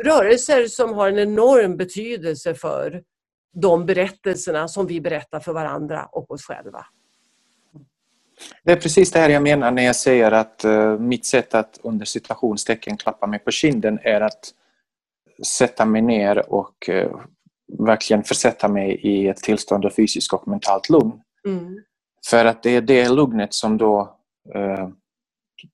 [0.03, 3.03] rörelser som har en enorm betydelse för
[3.53, 6.86] de berättelserna som vi berättar för varandra och oss själva.
[8.63, 11.79] Det är precis det här jag menar när jag säger att uh, mitt sätt att
[11.84, 14.53] under citationstecken klappa mig på kinden är att
[15.47, 17.19] sätta mig ner och uh,
[17.79, 21.21] verkligen försätta mig i ett tillstånd av fysiskt och mentalt lugn.
[21.45, 21.84] Mm.
[22.29, 24.17] För att det är det lugnet som då
[24.55, 24.89] uh,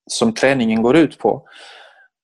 [0.09, 1.47] som träningen går ut på.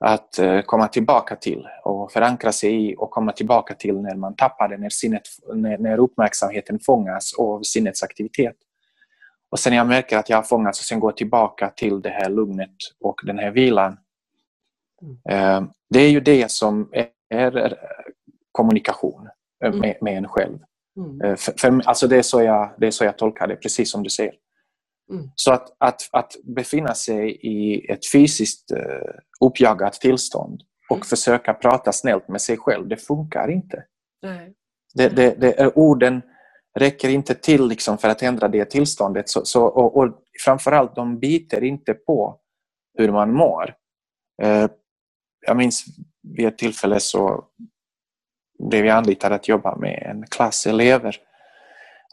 [0.04, 4.36] Att uh, komma tillbaka till och förankra sig i och komma tillbaka till när man
[4.36, 5.22] tappar det, när, sinnet,
[5.54, 8.56] när, när uppmärksamheten fångas av sinnets aktivitet.
[9.52, 12.30] Och sen jag märker att jag har fångats och sen går tillbaka till det här
[12.30, 13.98] lugnet och den här vilan.
[15.02, 15.64] Mm.
[15.64, 17.78] Uh, det är ju det som är,
[18.52, 19.30] kommunikation
[19.66, 19.80] mm.
[19.80, 20.60] med, med en själv.
[20.98, 21.38] Mm.
[21.38, 24.04] För, för, alltså det, är så jag, det är så jag tolkar det, precis som
[24.04, 24.34] du säger.
[25.10, 25.32] Mm.
[25.36, 29.12] Så att, att, att befinna sig i ett fysiskt uh,
[29.46, 31.06] uppjagat tillstånd och mm.
[31.06, 33.84] försöka prata snällt med sig själv, det funkar inte.
[34.22, 34.54] Nej.
[34.94, 36.22] Det, det, det, orden
[36.80, 39.30] räcker inte till liksom för att ändra det tillståndet.
[39.30, 42.40] Så, så, och, och framförallt, de biter inte på
[42.98, 43.74] hur man mår.
[44.44, 44.68] Uh,
[45.48, 45.86] jag minns
[46.38, 47.46] vid ett tillfälle så
[48.70, 51.18] blev jag anlitad att jobba med en klass elever.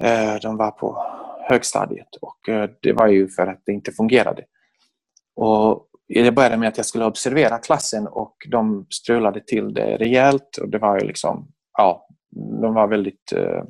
[0.03, 1.05] Uh, de var på
[1.49, 4.45] högstadiet och eh, det var ju för att det inte fungerade.
[5.37, 10.57] Och det började med att jag skulle observera klassen och de strulade till det rejält
[10.57, 12.09] och det var ju liksom, ja,
[12.63, 13.65] de var väldigt eh,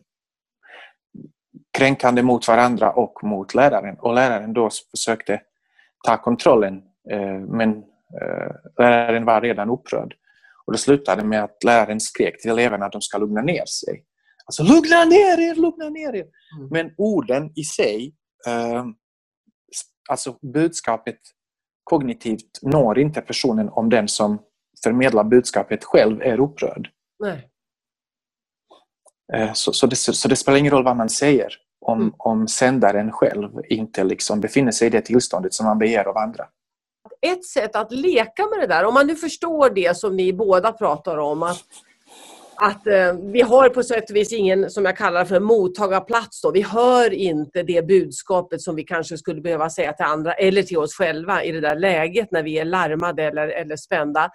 [1.78, 5.40] kränkande mot varandra och mot läraren och läraren då försökte
[6.06, 7.70] ta kontrollen eh, men
[8.20, 10.14] eh, läraren var redan upprörd.
[10.66, 14.04] Och det slutade med att läraren skrek till eleverna att de ska lugna ner sig.
[14.48, 16.26] Alltså lugna ner er, lugna ner er.
[16.58, 16.68] Mm.
[16.70, 18.14] Men orden i sig,
[18.46, 18.84] eh,
[20.10, 21.18] alltså budskapet
[21.84, 24.38] kognitivt når inte personen om den som
[24.84, 26.88] förmedlar budskapet själv är upprörd.
[27.18, 27.50] Nej.
[29.34, 32.14] Eh, så, så, det, så det spelar ingen roll vad man säger om, mm.
[32.18, 36.46] om sändaren själv inte liksom befinner sig i det tillståndet som man begär av andra.
[37.20, 40.72] Ett sätt att leka med det där, om man nu förstår det som ni båda
[40.72, 41.64] pratar om, att
[42.60, 46.42] att eh, vi har på sätt och vis ingen, som jag kallar för mottagarplats.
[46.42, 46.50] Då.
[46.50, 50.78] Vi hör inte det budskapet som vi kanske skulle behöva säga till andra eller till
[50.78, 54.30] oss själva i det där läget när vi är larmade eller, eller spända.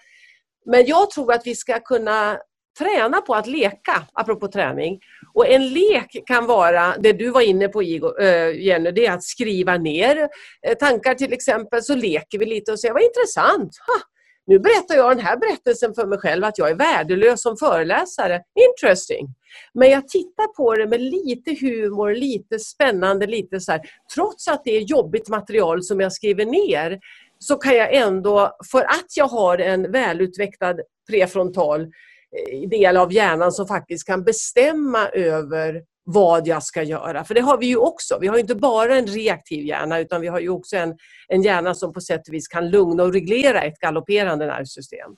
[0.65, 2.37] Men jag tror att vi ska kunna
[2.79, 4.99] träna på att leka, apropå träning.
[5.33, 9.23] Och en lek kan vara, det du var inne på eh, Jenny, det är att
[9.23, 10.29] skriva ner
[10.67, 11.83] eh, tankar till exempel.
[11.83, 13.77] Så leker vi lite och säger, vad intressant.
[13.87, 14.01] Ha,
[14.47, 18.41] nu berättar jag den här berättelsen för mig själv att jag är värdelös som föreläsare.
[18.71, 19.27] Interesting.
[19.73, 23.81] Men jag tittar på det med lite humor, lite spännande, lite så här.
[24.15, 26.99] Trots att det är jobbigt material som jag skriver ner
[27.39, 30.79] så kan jag ändå, för att jag har en välutvecklad
[31.09, 37.23] prefrontal eh, del av hjärnan som faktiskt kan bestämma över vad jag ska göra.
[37.23, 38.17] För det har vi ju också.
[38.21, 41.73] Vi har inte bara en reaktiv hjärna utan vi har ju också en, en hjärna
[41.73, 45.15] som på sätt och vis kan lugna och reglera ett galopperande nervsystem.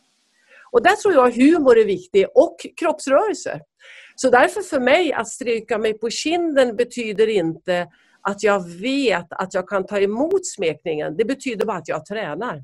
[0.72, 3.62] Och där tror jag humor är viktig och kroppsrörelser.
[4.16, 7.88] Så därför för mig att stryka mig på kinden betyder inte
[8.22, 11.18] att jag vet att jag kan ta emot smekningen.
[11.18, 12.64] Det betyder bara att jag tränar.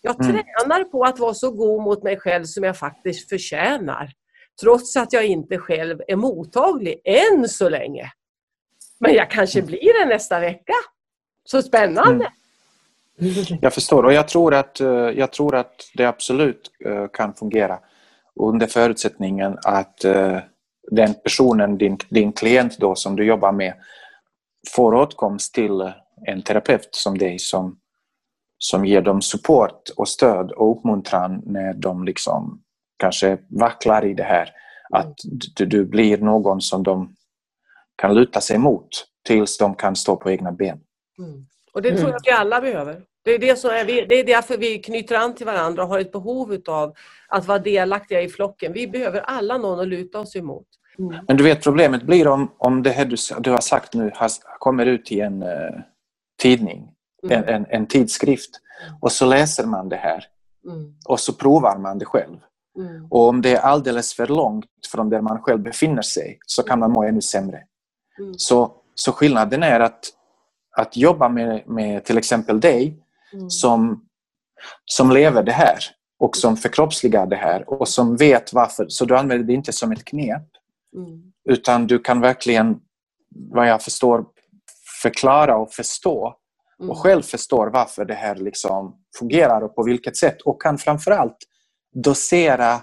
[0.00, 0.32] Jag mm.
[0.32, 4.12] tränar på att vara så god mot mig själv som jag faktiskt förtjänar.
[4.60, 8.12] Trots att jag inte själv är mottaglig än så länge.
[9.00, 9.66] Men jag kanske mm.
[9.66, 10.74] blir det nästa vecka.
[11.44, 12.32] Så spännande!
[13.20, 13.58] Mm.
[13.60, 17.78] Jag förstår och jag tror, att, eh, jag tror att det absolut eh, kan fungera
[18.40, 20.38] under förutsättningen att eh,
[20.90, 23.74] den personen, din, din klient då som du jobbar med,
[24.74, 25.92] får åtkomst till
[26.26, 27.78] en terapeut som dig som,
[28.58, 32.63] som ger dem support och stöd och uppmuntran när de liksom
[32.96, 34.42] kanske vacklar i det här.
[34.42, 35.08] Mm.
[35.08, 35.16] Att
[35.56, 37.14] du, du blir någon som de
[37.96, 38.88] kan luta sig mot
[39.26, 40.80] tills de kan stå på egna ben.
[41.18, 41.46] Mm.
[41.72, 42.16] Och det tror jag mm.
[42.16, 43.02] att vi alla behöver.
[43.24, 45.98] Det är, det, som är, det är därför vi knyter an till varandra och har
[45.98, 46.94] ett behov av
[47.28, 48.72] att vara delaktiga i flocken.
[48.72, 50.66] Vi behöver alla någon att luta oss emot.
[50.98, 51.24] Mm.
[51.28, 54.30] Men du vet problemet blir om, om det här du, du har sagt nu har,
[54.58, 55.80] kommer ut i en uh,
[56.42, 56.88] tidning,
[57.22, 57.38] mm.
[57.38, 58.50] en, en, en, tidskrift
[59.00, 60.24] och så läser man det här
[60.64, 60.94] mm.
[61.06, 62.36] och så provar man det själv.
[62.78, 63.06] Mm.
[63.10, 66.78] Och om det är alldeles för långt från där man själv befinner sig så kan
[66.78, 67.62] man må ännu sämre.
[68.18, 68.34] Mm.
[68.36, 70.00] Så, så skillnaden är att,
[70.76, 72.98] att jobba med, med till exempel dig
[73.32, 73.50] mm.
[73.50, 74.04] som,
[74.84, 75.78] som lever det här
[76.18, 78.86] och som förkroppsligar det här och som vet varför.
[78.88, 80.48] Så du använder det inte som ett knep
[80.96, 81.32] mm.
[81.48, 82.76] utan du kan verkligen,
[83.50, 84.24] vad jag förstår,
[85.02, 86.34] förklara och förstå
[86.78, 86.96] och mm.
[86.96, 91.36] själv förstår varför det här liksom fungerar och på vilket sätt och kan framförallt
[91.94, 92.80] dosera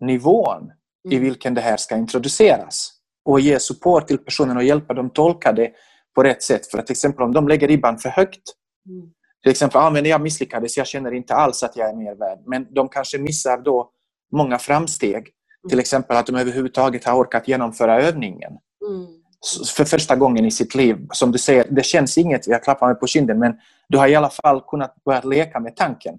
[0.00, 0.72] nivån mm.
[1.16, 2.92] i vilken det här ska introduceras
[3.24, 5.72] och ge support till personen och hjälpa dem tolka det
[6.14, 6.66] på rätt sätt.
[6.66, 8.42] För att till exempel om de lägger ribban för högt
[8.88, 9.10] mm.
[9.42, 12.38] till exempel, ah, men jag misslyckades, jag känner inte alls att jag är mer värd.
[12.46, 13.90] Men de kanske missar då
[14.32, 15.16] många framsteg.
[15.16, 15.68] Mm.
[15.68, 18.52] Till exempel att de överhuvudtaget har orkat genomföra övningen.
[18.88, 19.06] Mm.
[19.76, 21.06] För första gången i sitt liv.
[21.12, 23.54] Som du säger, det känns inget, jag klappar mig på kinden, men
[23.88, 26.18] du har i alla fall kunnat börja leka med tanken.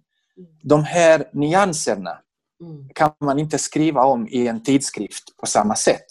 [0.63, 2.17] De här nyanserna
[2.61, 2.89] Mm.
[2.95, 6.05] kan man inte skriva om i en tidskrift på samma sätt.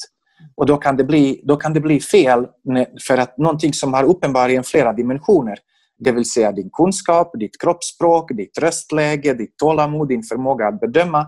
[0.55, 2.47] Och då kan det bli, då kan det bli fel
[3.07, 5.59] för att någonting som har uppenbarligen flera dimensioner,
[5.99, 11.21] det vill säga din kunskap, ditt kroppsspråk, ditt röstläge, ditt tålamod, din förmåga att bedöma,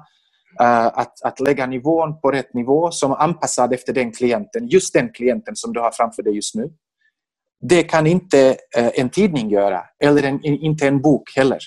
[0.61, 4.93] eh, att, att lägga nivån på rätt nivå som är anpassad efter den klienten, just
[4.95, 6.71] den klienten som du har framför dig just nu.
[7.61, 11.59] Det kan inte eh, en tidning göra, eller en, inte en bok heller.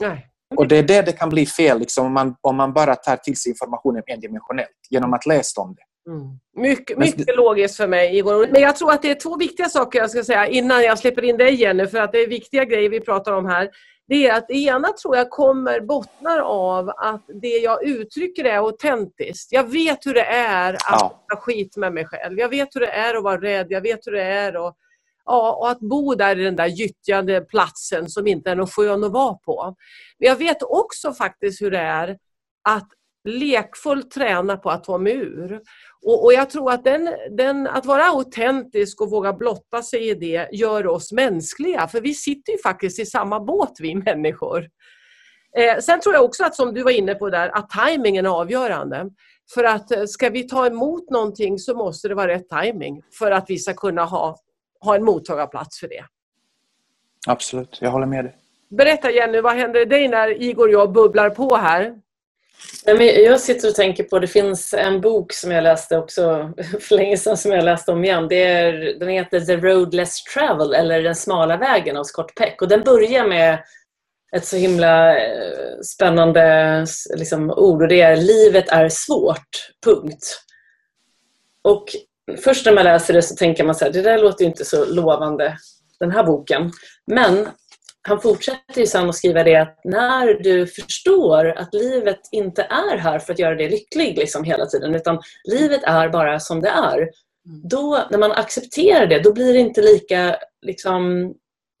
[0.00, 0.30] Nej.
[0.56, 3.16] Och det är där det kan bli fel liksom, om, man, om man bara tar
[3.16, 6.10] till sig informationen endimensionellt genom att läsa om det.
[6.10, 6.38] Mm.
[6.56, 8.48] Mycket, mycket logiskt för mig Igor.
[8.52, 11.24] Men jag tror att det är två viktiga saker jag ska säga innan jag släpper
[11.24, 13.70] in dig Jenny, för att det är viktiga grejer vi pratar om här.
[14.08, 18.56] Det är att det ena tror jag kommer bottnar av att det jag uttrycker är
[18.56, 19.52] autentiskt.
[19.52, 20.80] Jag vet hur det är att
[21.28, 21.36] Ja.
[21.38, 22.38] skit med mig själv.
[22.38, 23.66] Jag vet hur det är att vara rädd.
[23.70, 24.76] Jag vet hur det är att,
[25.24, 29.04] ja, och att bo där i den där gyttjande platsen som inte är någon skön
[29.04, 29.74] att vara på.
[30.18, 32.18] Men jag vet också faktiskt hur det är
[32.68, 32.88] att
[33.28, 35.60] lekfullt träna på att ta mig ur.
[36.06, 40.14] Och, och jag tror att, den, den, att vara autentisk och våga blotta sig i
[40.14, 41.88] det gör oss mänskliga.
[41.88, 44.68] För vi sitter ju faktiskt i samma båt vi människor.
[45.58, 48.30] Eh, sen tror jag också att som du var inne på där, att tajmingen är
[48.30, 49.10] avgörande.
[49.54, 53.30] För att eh, ska vi ta emot någonting så måste det vara rätt timing för
[53.30, 54.36] att vi ska kunna ha,
[54.84, 56.04] ha en mottagarplats för det.
[57.26, 58.36] Absolut, jag håller med dig.
[58.70, 61.94] Berätta Jenny, vad händer dig när Igor och jag bubblar på här?
[62.84, 67.16] Jag sitter och tänker på, det finns en bok som jag läste också för länge
[67.16, 68.28] sedan som jag läste om igen.
[68.28, 72.62] Det är, den heter The Road Less Travel eller Den smala vägen av Scott Peck.
[72.62, 73.58] Och den börjar med
[74.36, 80.40] ett så himla eh, spännande liksom, ord och det är livet är svårt, punkt.
[81.62, 81.84] Och
[82.44, 84.84] först när man läser det så tänker man så här, det där låter inte så
[84.84, 85.56] lovande,
[86.00, 86.70] den här boken.
[87.06, 87.48] Men
[88.08, 92.96] han fortsätter ju sen att skriva det att när du förstår att livet inte är
[92.96, 95.20] här för att göra dig lycklig liksom hela tiden, utan
[95.50, 97.08] livet är bara som det är.
[97.70, 101.34] Då, när man accepterar det, då blir det inte lika liksom,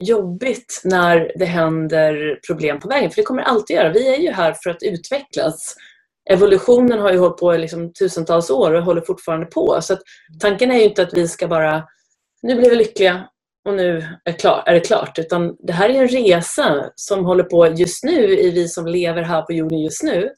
[0.04, 3.10] jobbigt när det händer problem på vägen.
[3.10, 3.92] För det kommer det alltid göra.
[3.92, 5.76] Vi är ju här för att utvecklas.
[6.30, 9.78] Evolutionen har ju hållit på i liksom tusentals år och håller fortfarande på.
[9.82, 9.96] Så
[10.40, 11.84] tanken är ju inte att vi ska bara,
[12.42, 13.28] nu blir vi lyckliga
[13.68, 15.18] och nu är, klar, är det klart.
[15.18, 19.22] Utan det här är en resa som håller på just nu, i vi som lever
[19.22, 20.30] här på jorden just nu.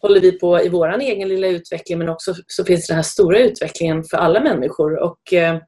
[0.00, 3.38] Håller vi på i vår egen lilla utveckling men också så finns den här stora
[3.38, 5.02] utvecklingen för alla människor.
[5.02, 5.58] Och eh,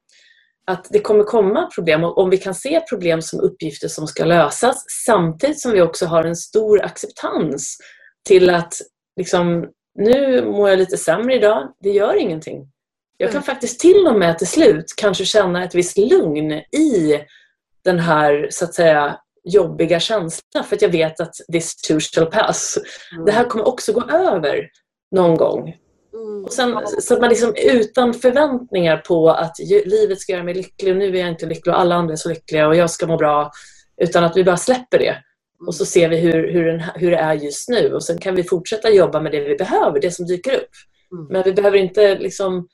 [0.66, 4.24] att det kommer komma problem och om vi kan se problem som uppgifter som ska
[4.24, 7.76] lösas samtidigt som vi också har en stor acceptans
[8.28, 8.72] till att
[9.18, 9.66] liksom,
[9.98, 12.68] nu mår jag lite sämre idag, det gör ingenting.
[13.16, 17.20] Jag kan faktiskt till och med till slut kanske känna ett visst lugn i
[17.84, 22.26] den här så att säga jobbiga känslan för att jag vet att this too shall
[22.26, 22.78] pass.
[23.26, 24.68] Det här kommer också gå över
[25.10, 25.74] någon gång.
[26.14, 26.44] Mm.
[26.44, 30.92] Och sen, så att man liksom utan förväntningar på att livet ska göra mig lycklig
[30.92, 33.06] och nu är jag inte lycklig och alla andra är så lyckliga och jag ska
[33.06, 33.50] må bra.
[34.02, 35.16] Utan att vi bara släpper det.
[35.66, 38.34] Och så ser vi hur, hur, den, hur det är just nu och sen kan
[38.34, 40.70] vi fortsätta jobba med det vi behöver, det som dyker upp.
[41.12, 41.26] Mm.
[41.30, 42.68] Men vi behöver inte liksom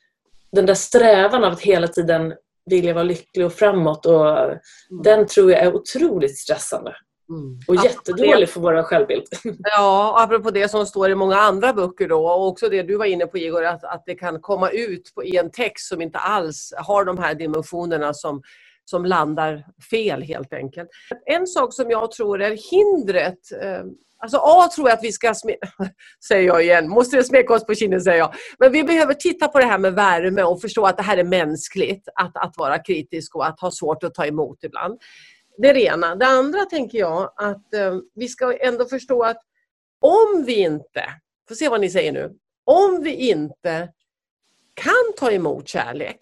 [0.52, 2.34] den där strävan av att hela tiden
[2.70, 4.36] vilja vara lycklig och framåt och
[5.04, 6.94] den tror jag är otroligt stressande
[7.28, 7.58] Mm.
[7.68, 9.26] och Apropå jättedålig för vår självbild.
[9.58, 13.04] Ja, apropå det som står i många andra böcker då och också det du var
[13.04, 16.18] inne på Igor, att, att det kan komma ut på, i en text som inte
[16.18, 18.42] alls har de här dimensionerna som,
[18.84, 20.88] som landar fel helt enkelt.
[21.26, 23.84] En sak som jag tror är hindret eh,
[24.24, 25.56] Alltså A tror jag att vi ska, sme-
[26.28, 28.34] säger jag igen, måste det smeka oss på kinden säger jag.
[28.58, 31.24] Men vi behöver titta på det här med värme och förstå att det här är
[31.24, 35.00] mänskligt, att, att vara kritisk och att ha svårt att ta emot ibland.
[35.58, 36.16] Det är det ena.
[36.16, 39.40] Det andra tänker jag att eh, vi ska ändå förstå att
[40.00, 41.04] om vi inte,
[41.48, 42.32] får se vad ni säger nu,
[42.64, 43.88] om vi inte
[44.74, 46.18] kan ta emot kärlek,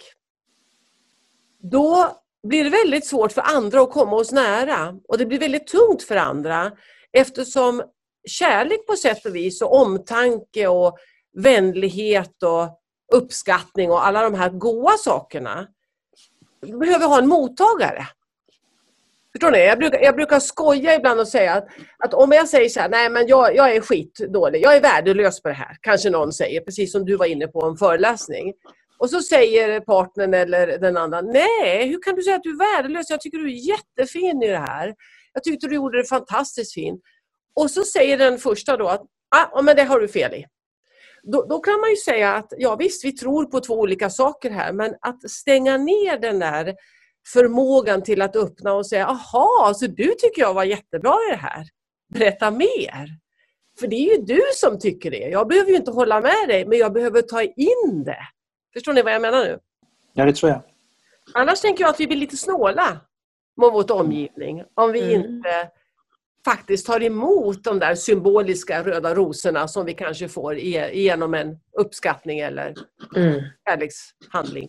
[1.61, 5.67] då blir det väldigt svårt för andra att komma oss nära och det blir väldigt
[5.67, 6.73] tungt för andra
[7.13, 7.83] eftersom
[8.29, 10.99] kärlek på sätt och vis och omtanke och
[11.37, 12.79] vänlighet och
[13.13, 15.69] uppskattning och alla de här goda sakerna
[16.67, 18.07] behöver ha en mottagare.
[19.33, 19.59] Förstår ni?
[19.59, 21.69] Jag brukar, jag brukar skoja ibland och säga att,
[21.99, 25.43] att om jag säger så här, nej men jag, jag är skitdålig, jag är värdelös
[25.43, 28.53] på det här, kanske någon säger, precis som du var inne på en föreläsning.
[29.03, 32.77] Och så säger partnern eller den andra, nej hur kan du säga att du är
[32.77, 33.11] värdelös?
[33.11, 34.95] Jag tycker du är jättefin i det här.
[35.33, 37.01] Jag tyckte du gjorde det fantastiskt fint.
[37.61, 39.03] Och så säger den första då att,
[39.37, 40.45] ah, men det har du fel i.
[41.23, 44.51] Då, då kan man ju säga att ja visst, vi tror på två olika saker
[44.51, 46.75] här, men att stänga ner den där
[47.33, 51.41] förmågan till att öppna och säga, aha, så du tycker jag var jättebra i det
[51.41, 51.67] här.
[52.15, 53.09] Berätta mer.
[53.81, 55.29] För det är ju du som tycker det.
[55.29, 58.27] Jag behöver ju inte hålla med dig, men jag behöver ta in det.
[58.75, 59.59] Förstår ni vad jag menar nu?
[60.13, 60.63] Ja, det tror jag.
[61.35, 63.01] Annars tänker jag att vi blir lite snåla
[63.61, 64.65] mot vår omgivning.
[64.75, 65.25] Om vi Mm.
[65.31, 65.69] inte
[66.45, 72.39] faktiskt tar emot de där symboliska röda rosorna som vi kanske får genom en uppskattning
[72.41, 72.75] eller
[73.17, 73.41] Mm.
[73.69, 74.69] kärlekshandling.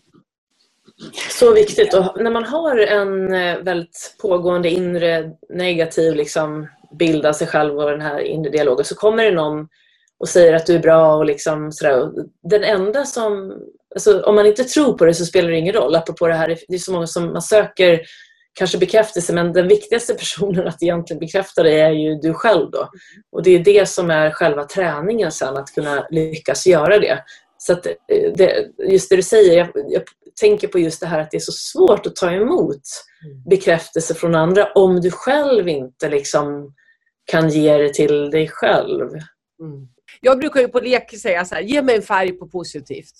[1.30, 1.94] Så viktigt.
[1.94, 6.66] Och när man har en eh, väldigt pågående inre negativ liksom,
[6.98, 9.68] bild av sig själv och den här inre dialogen så kommer det någon
[10.18, 12.10] och säger att du är bra och liksom sådär.
[12.42, 13.52] Den enda som...
[13.94, 15.94] Alltså, om man inte tror på det så spelar det ingen roll.
[15.94, 18.00] Apropå det här, det är så många som man söker
[18.54, 22.88] kanske bekräftelse men den viktigaste personen att egentligen bekräfta det är ju du själv då.
[23.32, 27.24] Och det är det som är själva träningen sen, att kunna lyckas göra det.
[27.58, 30.02] Så att eh, det, just det du säger, jag, jag
[30.40, 32.82] tänker på just det här att det är så svårt att ta emot
[33.50, 36.74] bekräftelse från andra om du själv inte liksom
[37.24, 39.10] kan ge det till dig själv.
[39.60, 39.88] Mm.
[40.20, 43.14] Jag brukar ju på lek säga så här, ge mig en färg på positivt.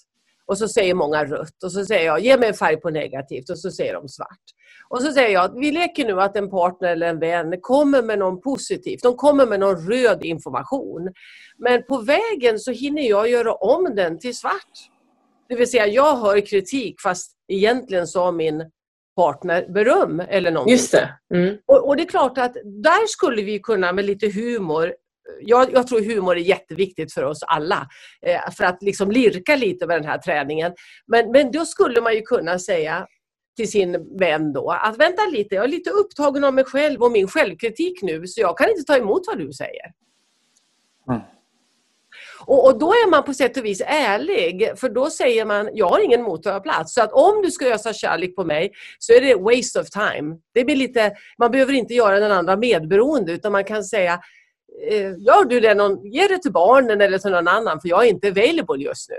[0.47, 1.62] Och så säger många rött.
[1.64, 3.51] Och så säger jag, ge mig en färg på negativt.
[3.51, 4.42] Och så säger de svart.
[4.88, 8.18] Och så säger jag, vi leker nu att en partner eller en vän kommer med
[8.18, 9.03] någon positivt.
[9.03, 11.12] De kommer med någon röd information.
[11.59, 14.90] Men på vägen så hinner jag göra om den till svart.
[15.49, 18.70] Det vill säga, jag hör kritik fast egentligen sa min
[19.16, 20.72] partner beröm eller någonting.
[20.72, 21.11] Just det.
[21.34, 21.57] Mm.
[21.66, 24.95] Och, och det är klart att där skulle vi kunna med lite humor
[25.41, 27.89] jag, jag tror humor är jätteviktigt för oss alla.
[28.27, 30.72] Eh, för att liksom lirka lite med den här träningen.
[31.07, 33.07] Men, men då skulle man ju kunna säga
[33.57, 37.12] till sin vän då att vänta lite, jag är lite upptagen av mig själv och
[37.12, 39.93] min självkritik nu så jag kan inte ta emot vad du säger.
[41.09, 41.20] Mm.
[42.47, 45.89] Och, och då är man på sätt och vis ärlig för då säger man jag
[45.89, 46.95] har ingen mottagarplats.
[46.95, 50.37] Så att om du ska ösa kärlek på mig så är det waste of time.
[50.55, 54.20] Det blir lite, man behöver inte göra den andra medberoende utan man kan säga
[55.18, 58.09] gör du det någon, ge det till barnen eller till någon annan för jag är
[58.09, 59.16] inte available just nu.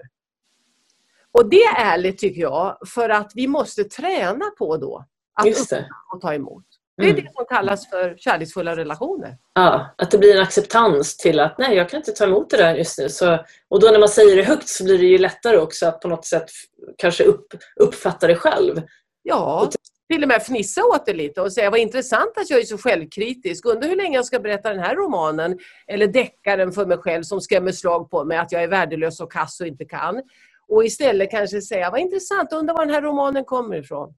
[1.31, 5.85] Och det är ärligt tycker jag för att vi måste träna på då att uppskatta
[6.13, 6.63] och ta emot.
[6.97, 7.23] Det är Mm.
[7.25, 9.37] det som kallas för kärleksfulla relationer.
[9.53, 12.57] Ja, att det blir en acceptans till att nej, jag kan inte ta emot det
[12.57, 13.09] där just nu.
[13.09, 13.39] Så,
[13.69, 16.07] och då när man säger det högt så blir det ju lättare också att på
[16.07, 16.49] något sätt
[16.97, 18.81] kanske upp, uppfatta det själv.
[19.23, 19.69] Ja,
[20.11, 22.77] till och med fnissa åt det lite och säga vad intressant att jag är så
[22.77, 23.65] självkritisk.
[23.65, 27.41] Undrar hur länge jag ska berätta den här romanen eller deckaren för mig själv som
[27.41, 30.21] skrämmer slag på mig att jag är värdelös och kass och inte kan.
[30.67, 34.13] Och istället kanske säga vad intressant, undrar var den här romanen kommer ifrån.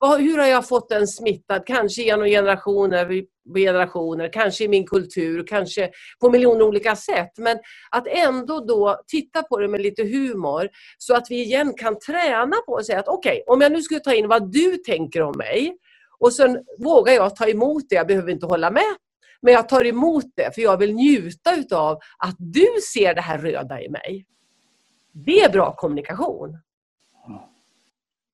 [0.00, 1.66] Hur har jag fått den smittad?
[1.66, 3.24] Kanske genom generationer,
[3.54, 5.90] generationer, kanske i min kultur, kanske
[6.20, 7.32] på miljoner olika sätt.
[7.38, 7.58] Men
[7.90, 10.68] att ändå då titta på det med lite humor
[10.98, 14.00] så att vi igen kan träna på att säga att okej, om jag nu skulle
[14.00, 15.76] ta in vad du tänker om mig
[16.18, 18.94] och sen vågar jag ta emot det, jag behöver inte hålla med,
[19.42, 23.38] men jag tar emot det för jag vill njuta utav att du ser det här
[23.38, 24.26] röda i mig.
[25.12, 26.58] Det är bra kommunikation.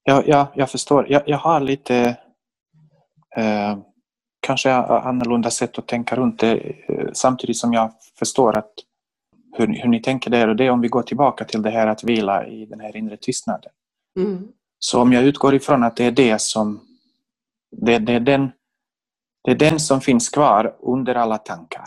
[0.04, 1.06] Ja, ja, jag förstår.
[1.10, 2.16] Jag, jag har lite
[3.36, 3.78] eh,
[4.40, 6.56] kanske annorlunda sätt att tänka runt det
[6.88, 8.72] eh, samtidigt som jag förstår att
[9.52, 10.48] hur, hur ni tänker där.
[10.48, 12.96] Och det är om vi går tillbaka till det här att vila i den här
[12.96, 13.72] inre tystnaden.
[14.18, 14.48] Mm.
[14.78, 16.80] Så om jag utgår ifrån att det är det som
[17.76, 18.52] det, det, är, den,
[19.44, 21.86] det är den som finns kvar under alla tankar.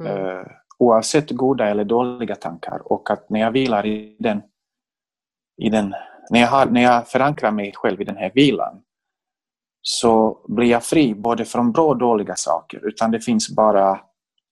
[0.00, 0.16] Mm.
[0.16, 0.46] Eh,
[0.78, 2.92] oavsett goda eller dåliga tankar.
[2.92, 4.42] Och att när jag vilar i den,
[5.62, 5.94] i den
[6.30, 8.80] när, jag har, när jag förankrar mig själv i den här vilan
[9.82, 12.86] så blir jag fri både från bra och dåliga saker.
[12.88, 14.00] Utan det finns bara,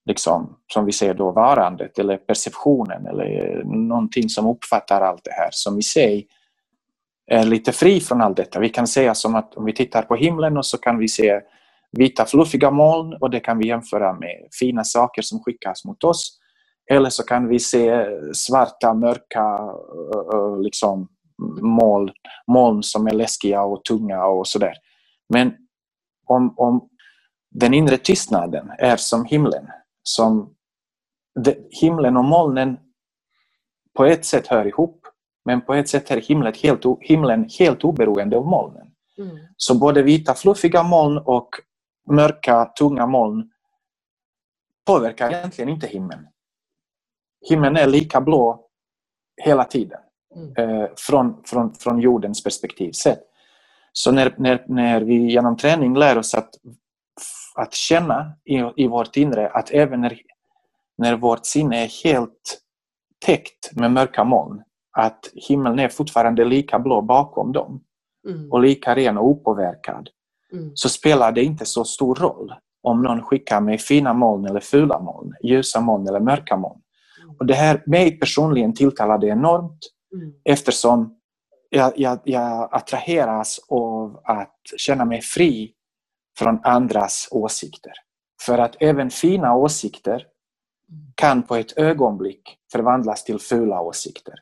[0.07, 5.49] liksom, som vi säger då, varandet eller perceptionen eller någonting som uppfattar allt det här
[5.51, 6.27] som i sig
[7.27, 8.61] är lite fri från allt detta.
[8.61, 11.41] Vi kan säga som att om vi tittar på himlen och så kan vi se
[11.93, 16.39] vita fluffiga moln och det kan vi jämföra med fina saker som skickas mot oss.
[16.91, 19.59] Eller så kan vi se svarta, mörka
[20.63, 21.09] liksom,
[21.63, 22.11] moln,
[22.47, 24.75] moln som är läskiga och tunga och sådär.
[25.29, 25.55] Men
[26.27, 26.89] om, om
[27.51, 29.67] den inre tystnaden är som himlen,
[30.03, 30.55] som
[31.45, 32.79] de, himlen och molnen
[33.97, 35.07] på ett sätt hör ihop,
[35.45, 38.87] men på ett sätt är himlen helt, himlen helt oberoende av molnen.
[39.19, 39.37] Mm.
[39.57, 41.49] Så både vita fluffiga moln och
[42.11, 43.51] mörka, tunga moln
[44.87, 46.27] påverkar egentligen inte himlen.
[47.49, 48.69] Himlen är lika blå
[49.45, 50.01] hela tiden.
[50.37, 50.81] Mm.
[50.83, 53.21] Eh, från, från, från jordens perspektiv sett.
[53.93, 56.51] Så när, när, när vi genom träning lär oss att,
[57.55, 60.19] att känna i, i vårt inre att även när,
[60.99, 62.59] när vårt sinne är helt
[63.27, 64.63] täckt med mörka moln
[64.97, 67.81] att himlen är fortfarande lika blå bakom dem
[68.29, 68.53] Mm.
[68.53, 70.09] och lika ren och opåverkad
[70.53, 70.71] Mm.
[70.75, 74.99] så spelar det inte så stor roll om någon skickar mig fina moln eller fula
[74.99, 76.81] moln, ljusa moln eller mörka moln.
[77.39, 79.79] Och det här, mig personligen tilltalar det enormt
[80.13, 80.35] Mm.
[80.45, 81.19] eftersom
[81.71, 85.73] jag, jag, jag attraheras av att känna mig fri
[86.39, 87.93] från andras åsikter.
[88.43, 90.27] För att även fina åsikter
[91.15, 94.35] kan på ett ögonblick förvandlas till fula åsikter.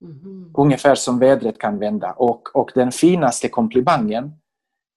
[0.00, 0.52] Mhm.
[0.58, 2.12] Ungefär som vädret kan vända.
[2.12, 4.32] Och, och den finaste komplimangen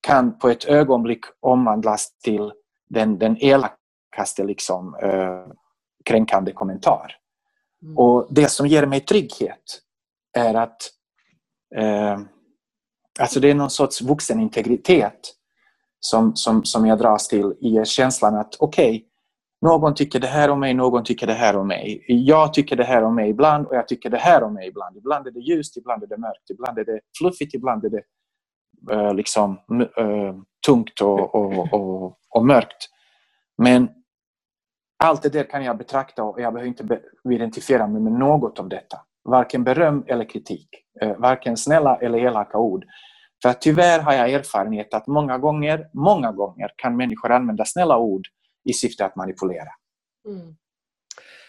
[0.01, 2.51] kan på ett ögonblick omvandlas till
[2.89, 5.53] den, den elakaste liksom, eh,
[6.05, 7.17] kränkande kommentar.
[7.84, 7.97] Mm.
[7.97, 9.82] Och det som ger mig trygghet
[10.38, 10.78] är att
[11.76, 12.20] eh,
[13.20, 15.20] alltså det är någon sorts vuxenintegritet
[16.00, 19.08] som, som, som jag dras till i känslan att okej,
[19.62, 22.06] någon tycker det här om mig, någon tycker det här om mig.
[22.08, 24.98] Jag tycker det här om mig ibland och jag tycker det här om mig ibland.
[24.98, 28.04] Ibland är det ljust, ibland är det mörkt, ibland är det fluffigt, ibland är det
[28.92, 29.60] eh, liksom
[29.98, 30.36] eh,
[30.68, 32.90] tungt och, och, och, och mörkt.
[33.58, 33.90] Men
[35.04, 38.60] allt det där kan jag betrakta och jag behöver inte be- identifiera mig med något
[38.60, 38.98] av detta.
[39.30, 40.69] Varken beröm eller kritik.
[41.01, 42.86] Eh, varken snälla eller elaka ord.
[43.41, 48.28] För tyvärr har jag erfarenhet att många gånger, många gånger kan människor använda snälla ord
[48.69, 49.69] i syfte att manipulera.
[50.28, 50.55] Mm.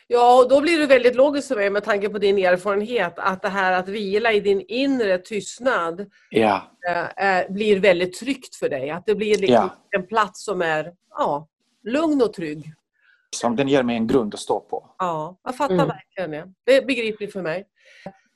[0.06, 3.42] Ja, och då blir det väldigt logiskt för mig med tanke på din erfarenhet att
[3.42, 6.62] det här att vila i din inre tystnad Ja,
[7.16, 8.90] är- blir väldigt tryggt för dig.
[8.90, 11.48] Att det blir liksom en plats som är ja,
[11.84, 12.72] lugn och trygg.
[13.36, 14.90] Som den ger mig en grund att stå på.
[14.98, 15.88] Ja, jag fattar Mm.
[15.88, 16.52] verkligen det.
[16.66, 17.64] Det är begripligt för mig.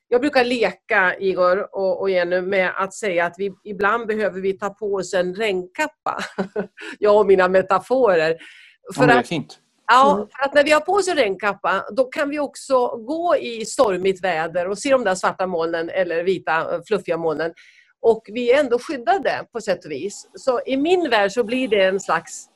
[0.09, 4.53] Jag brukar leka, Igor och, och Jenny, med att säga att vi, ibland behöver vi
[4.59, 6.19] ta på oss en regnkappa.
[6.99, 8.31] jag och mina metaforer.
[8.31, 9.59] Ja, För men det är att, fint.
[9.87, 10.29] ja, Mm.
[10.37, 13.65] för att när vi har på oss en regnkappa, då kan vi också gå i
[13.65, 17.53] stormigt väder och se de där svarta molnen eller vita eh, fluffiga molnen.
[18.01, 20.29] Och vi är ändå skyddade på sätt och vis.
[20.35, 22.47] Så i min värld så blir det en slags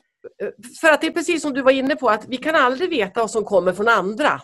[0.80, 3.20] för att det är precis som du var inne på, att vi kan aldrig veta
[3.20, 4.40] vad som kommer från andra.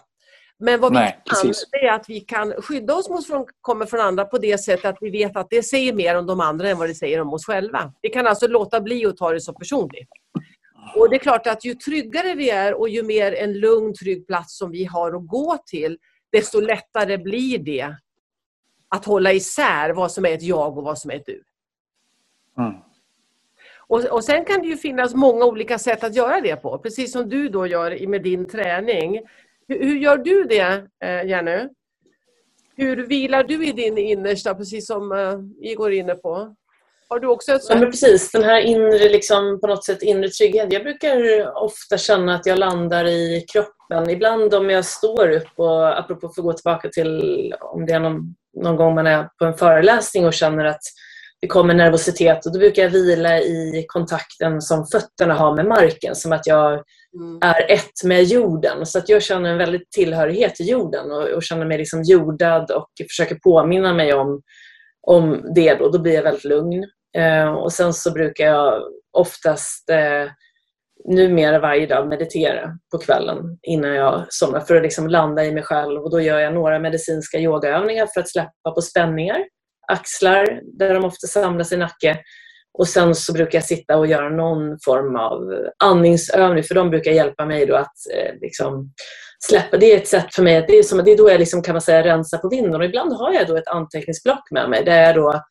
[0.58, 1.68] Men vad Nej, vi kan, precis.
[1.70, 4.84] det är att vi kan skydda oss mot från kommer från andra på det sättet
[4.84, 7.32] att vi vet att det säger mer om de andra än vad det säger om
[7.32, 7.92] oss själva.
[8.02, 10.08] Vi kan alltså låta bli att ta det så personligt.
[10.96, 14.26] Och det är klart att ju tryggare vi är och ju mer en lugn, trygg
[14.26, 15.98] plats som vi har att gå till,
[16.32, 17.96] desto lättare blir det
[18.88, 21.42] att hålla isär vad som är ett jag och vad som är ett du.
[22.58, 22.74] Mm.
[23.88, 27.12] Och, och sen kan det ju finnas många olika sätt att göra det på, precis
[27.12, 29.20] som du då gör med din träning.
[29.68, 31.68] Hur, hur gör du det, eh, Jenny?
[32.76, 36.54] Hur vilar du i din innersta, precis som eh, Igor är inne på?
[37.08, 37.80] Har du också ett Ja, sätt?
[37.80, 40.72] men precis, den här inre, liksom, på något sätt inre trygghet.
[40.72, 41.16] Jag brukar
[41.62, 44.10] ofta känna att jag landar i kroppen.
[44.10, 48.00] Ibland om jag står upp, och apropå för att gå tillbaka till om det är
[48.00, 50.80] någon, någon gång man är på en föreläsning och känner att
[51.40, 56.14] det kommer nervositet, och då brukar jag vila i kontakten som fötterna har med marken,
[56.14, 56.82] som att jag
[57.16, 57.38] Mm.
[57.42, 58.86] är ett med jorden.
[58.86, 62.70] Så att jag känner en väldigt tillhörighet till jorden och, och känner mig liksom jordad
[62.70, 64.42] och försöker påminna mig om,
[65.06, 65.74] om det.
[65.74, 65.88] Då.
[65.88, 66.84] då blir jag väldigt lugn.
[67.16, 68.82] Eh, och sen så brukar jag
[69.12, 70.30] oftast eh,
[71.04, 75.62] numera varje dag meditera på kvällen innan jag somnar för att liksom landa i mig
[75.62, 76.02] själv.
[76.02, 79.44] Och då gör jag några medicinska yogaövningar för att släppa på spänningar.
[79.92, 82.18] Axlar, där de ofta samlas i nacke.
[82.78, 85.40] Och sen så brukar jag sitta och göra någon form av
[85.84, 88.92] andningsövning för de brukar hjälpa mig då att eh, liksom
[89.44, 89.76] släppa.
[89.76, 91.74] Det är ett sätt för mig, det är, som, det är då jag liksom, kan
[91.74, 92.80] man säga rensar på vinden.
[92.80, 95.42] Och ibland har jag då ett anteckningsblock med mig där jag då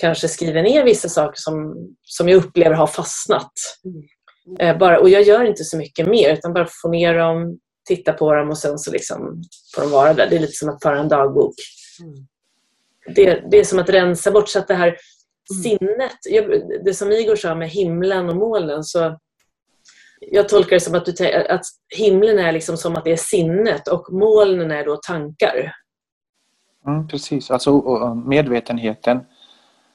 [0.00, 3.52] kanske skriver ner vissa saker som, som jag upplever har fastnat.
[4.58, 8.12] Eh, bara, och jag gör inte så mycket mer utan bara få ner dem, titta
[8.12, 9.42] på dem och sen så liksom
[9.74, 10.26] får de vara där.
[10.30, 11.54] Det är lite som att föra en dagbok.
[13.06, 13.14] Mm.
[13.14, 14.96] Det, det är som att rensa bort så att det här
[15.62, 19.18] sinnet, jag, det som Igor sa med himlen och molnen, så
[20.20, 21.62] jag tolkar det som att, du, att
[21.96, 25.72] himlen är liksom som att det är sinnet och molnen är då tankar.
[26.86, 29.20] Mm, precis, alltså och, och medvetenheten.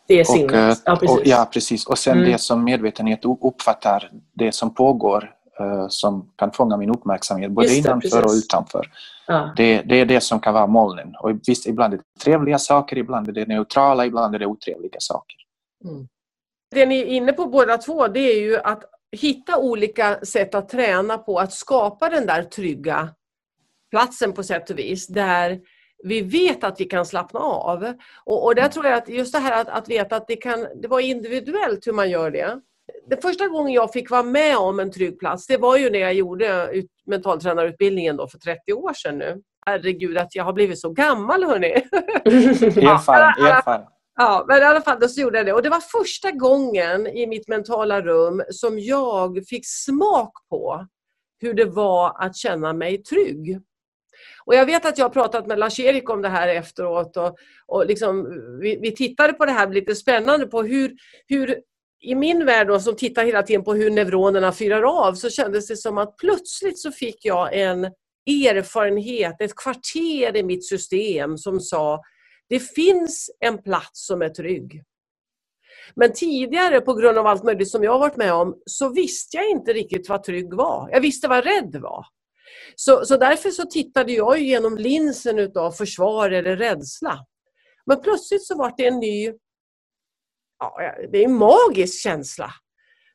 [0.08, 0.54] Det är Och, sinnet.
[0.54, 1.18] eh, ja, precis.
[1.18, 1.86] och, ja, precis.
[1.88, 2.32] Och sen Mm.
[2.32, 5.35] det som medvetenhet uppfattar, det som pågår
[5.90, 8.46] som kan fånga min uppmärksamhet, både det, innanför och precis.
[8.46, 8.92] utanför.
[9.28, 9.54] ja.
[9.56, 11.16] Det, det är det som kan vara molnen.
[11.20, 15.00] Och visst, ibland är det trevliga saker, ibland är det neutrala, ibland är det otrevliga
[15.00, 15.38] saker.
[16.72, 20.70] Det ni är inne på båda två, det är ju att hitta olika sätt att
[20.70, 23.10] träna på att skapa den där trygga
[23.92, 25.62] platsen på sätt och vis, där
[26.04, 27.94] vi vet att vi kan slappna av.
[28.26, 30.68] Och, och där tror jag att just det här att, att veta att det kan
[30.82, 32.62] det var individuellt hur man gör det.
[33.10, 36.00] Den första gången jag fick vara med om en trygg plats, det var ju när
[36.00, 39.42] jag gjorde ut, mentaltränarutbildningen då för 30 år sedan nu.
[39.66, 41.72] Herregud att jag har blivit så gammal hörni.
[42.26, 43.82] Erfaren, alla- erfaren.
[44.18, 45.54] Ja, men i alla fall så gjorde jag det.
[45.54, 50.88] Och det var första gången i mitt mentala rum som jag fick smak på
[51.40, 53.60] hur det var att känna mig trygg.
[54.46, 57.38] Och jag vet att jag har pratat med Lars-Erik om det här efteråt och,
[57.68, 58.24] och liksom,
[58.62, 60.94] vi, vi tittade på det här lite spännande på hur,
[61.28, 61.62] hur
[62.02, 65.68] i min värld då, som tittar hela tiden på hur neuronerna fyrar av så kändes
[65.68, 67.84] det som att plötsligt så fick jag en
[68.28, 72.02] erfarenhet, ett kvarter i mitt system som sa
[72.50, 74.84] det finns en plats som är trygg.
[75.96, 79.38] Men tidigare på grund av allt möjligt som jag har varit med om så visste
[79.38, 80.90] jag inte riktigt vad trygg var.
[80.92, 82.06] Jag visste vad rädd var.
[82.76, 87.20] Så, så därför så tittade jag genom linsen utav försvar eller rädsla.
[87.86, 89.34] Men plötsligt så var det en ny,
[90.60, 92.52] ja, det är en magisk känsla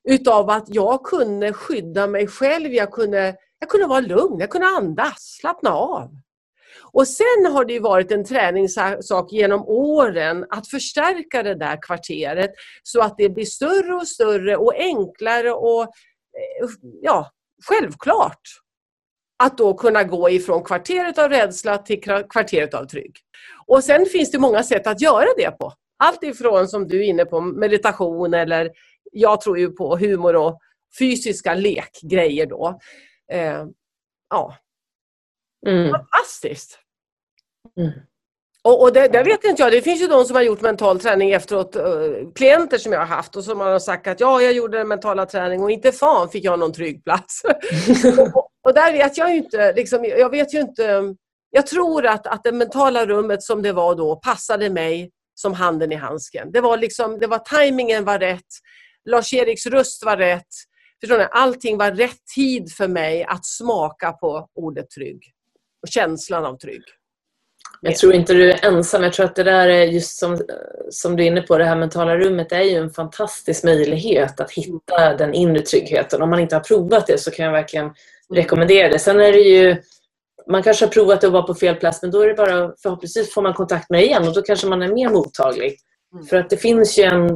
[0.09, 4.66] utav att jag kunde skydda mig själv, jag kunde, jag kunde vara lugn, jag kunde
[4.66, 6.11] andas, slappna av.
[6.93, 12.51] Och sen har det varit en träningssak genom åren att förstärka det där kvarteret
[12.82, 16.68] så att det blir större och större och enklare och eh,
[17.03, 17.30] ja,
[17.64, 18.41] självklart
[19.43, 23.16] att då kunna gå ifrån kvarteret av rädsla till kvarteret av trygg.
[23.66, 25.72] Och sen finns det många sätt att göra det på.
[26.05, 28.70] Allt ifrån som du är inne på meditation eller
[29.12, 30.59] jag tror ju på humor och
[30.98, 32.80] fysiska lekgrejer då.
[33.32, 33.64] Eh,
[34.30, 34.57] ja.
[35.66, 35.90] Mm.
[35.90, 36.78] Fantastiskt!
[37.78, 37.92] Mm.
[38.64, 41.01] Och, och det, det, vet inte jag, det finns ju de som har gjort mental
[41.01, 44.53] träning efteråt, uh, klienter som jag har haft och som har sagt att ja, jag
[44.53, 47.42] gjorde den mentala träning och inte fan fick jag någon trygg plats.
[48.18, 51.14] och, och, där vet jag ju inte, liksom, jag vet ju inte,
[51.51, 55.11] jag tror att, att det mentala rummet som det var då passade mig
[55.41, 56.53] som handen i handsken.
[56.53, 58.49] Det var liksom, det var tajmingen var rätt,
[59.11, 60.49] Lars-Eriks röst var rätt,
[61.01, 61.26] förstår ni?
[61.30, 65.22] Allting var rätt tid för mig att smaka på ordet trygg
[65.82, 66.82] och känslan av trygg.
[67.80, 69.03] Jag tror inte du är ensam.
[69.03, 70.38] Jag tror att det där är just som,
[70.91, 74.51] som du är inne på, det här mentala rummet är ju en fantastisk möjlighet att
[74.51, 76.22] hitta den inre tryggheten.
[76.22, 77.91] Om man inte har provat det så kan jag verkligen
[78.34, 78.99] rekommendera det.
[78.99, 79.76] Sen är det ju
[80.49, 83.34] man kanske har provat att vara på fel plats men då är det bara förhoppningsvis
[83.34, 85.76] får man kontakt med igen och då kanske man är mer mottaglig.
[86.14, 86.26] Mm.
[86.26, 87.30] För att det finns ju en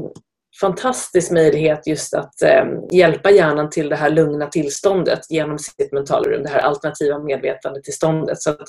[0.61, 6.29] fantastisk möjlighet just att eh, hjälpa hjärnan till det här lugna tillståndet genom sitt mentala
[6.29, 8.43] rum, det här alternativa medvetandetillståndet.
[8.43, 8.69] Så att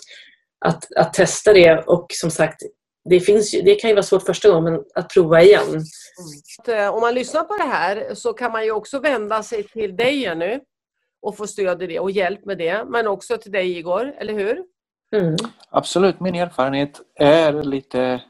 [0.65, 2.61] att, att testa det och som sagt,
[3.09, 5.69] det, finns ju, det kan ju vara svårt första gången, men att prova igen.
[6.67, 6.79] Mm.
[6.79, 9.95] Eh, om man lyssnar på det här så kan man ju också vända sig till
[9.95, 10.59] dig Jenny
[11.25, 14.33] och få stöd i det och hjälp med det, men också till dig Igor, eller
[14.33, 14.63] hur?
[15.15, 15.35] Mm.
[15.69, 18.21] Absolut, min erfarenhet är lite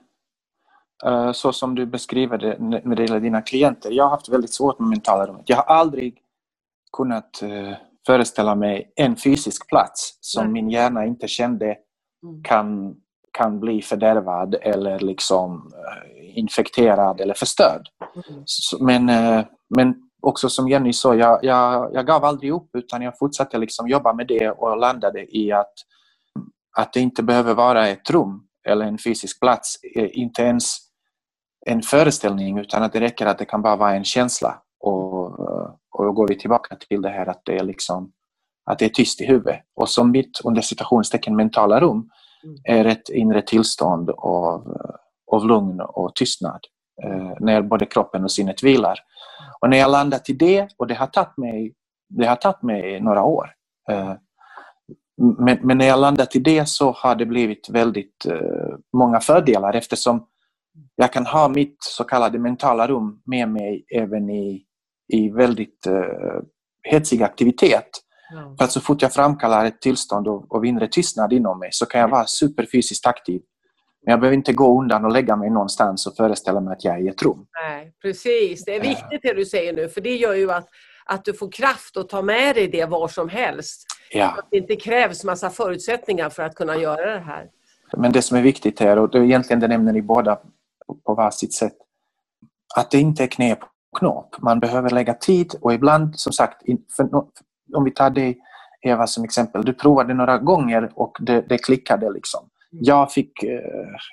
[1.06, 3.92] uh, så som du beskriver det när det gäller dina klienter.
[3.92, 5.50] Jag har haft väldigt svårt med mentala rummet.
[5.50, 6.18] Jag har aldrig
[6.98, 7.74] kunnat uh,
[8.06, 10.54] föreställa mig en fysisk plats som Nej.
[10.54, 11.78] min hjärna inte kände
[12.26, 12.44] Mm.
[12.44, 12.96] kan,
[13.32, 17.88] kan bli fördärvad eller liksom eh, infekterad eller förstörd.
[18.30, 18.44] Mm.
[18.80, 23.18] Men, eh, men också som Jenny sa, jag, jag, jag gav aldrig upp utan jag
[23.18, 25.74] fortsatte liksom jobba med det och landade i att,
[26.78, 30.78] att det inte behöver vara ett rum eller en fysisk plats, eh, inte ens
[31.66, 34.62] en föreställning utan att det räcker att det kan bara vara en känsla.
[34.80, 35.40] Och,
[35.92, 38.12] och då går vi tillbaka till det här att det är liksom
[38.66, 39.60] att det är tyst i huvudet.
[39.76, 42.10] Och som mitt under citationstecken mentala rum
[42.44, 42.58] mm.
[42.64, 44.78] är ett inre tillstånd av,
[45.32, 46.75] av lugn och tystnad eh,
[47.40, 49.00] när både kroppen och sinnet vilar.
[49.62, 51.74] Och när jag landat i det, och det har tagit mig,
[52.10, 53.50] det har tagit mig några år,
[53.92, 54.14] eh,
[55.18, 59.74] men, men, när jag landat i det så har det blivit väldigt eh, många fördelar
[59.74, 60.28] eftersom
[60.96, 64.64] jag kan ha mitt så kallade mentala rum med mig även i,
[65.14, 66.42] i väldigt eh,
[66.84, 67.90] hetsig aktivitet.
[68.34, 68.56] Ja.
[68.58, 71.86] För att så fort jag framkallar ett tillstånd av, av inre tystnad inom mig så
[71.86, 73.42] kan jag vara superfysiskt aktiv.
[74.06, 76.96] Men jag behöver inte gå undan och lägga mig någonstans och föreställa mig att jag
[76.96, 77.46] är i ett rum.
[77.68, 80.68] Nej, precis, det är viktigt det du säger nu för det gör ju att,
[81.06, 83.86] att du får kraft att ta med dig det var som helst.
[84.12, 84.26] Ja.
[84.26, 87.50] Att det inte krävs massa förutsättningar för att kunna göra det här.
[87.98, 90.40] Men det som är viktigt här, och det är egentligen det nämner ni båda
[91.06, 91.76] på varsitt sätt,
[92.76, 94.36] att det inte är knep och knåp.
[94.42, 96.62] Man behöver lägga tid och ibland, som sagt,
[96.96, 97.10] för,
[97.74, 98.38] om vi tar dig
[98.82, 102.10] Eva som exempel, du provade några gånger och det, det klickade.
[102.10, 102.50] Liksom.
[102.76, 102.84] Mm.
[102.84, 103.60] Jag, fick, eh,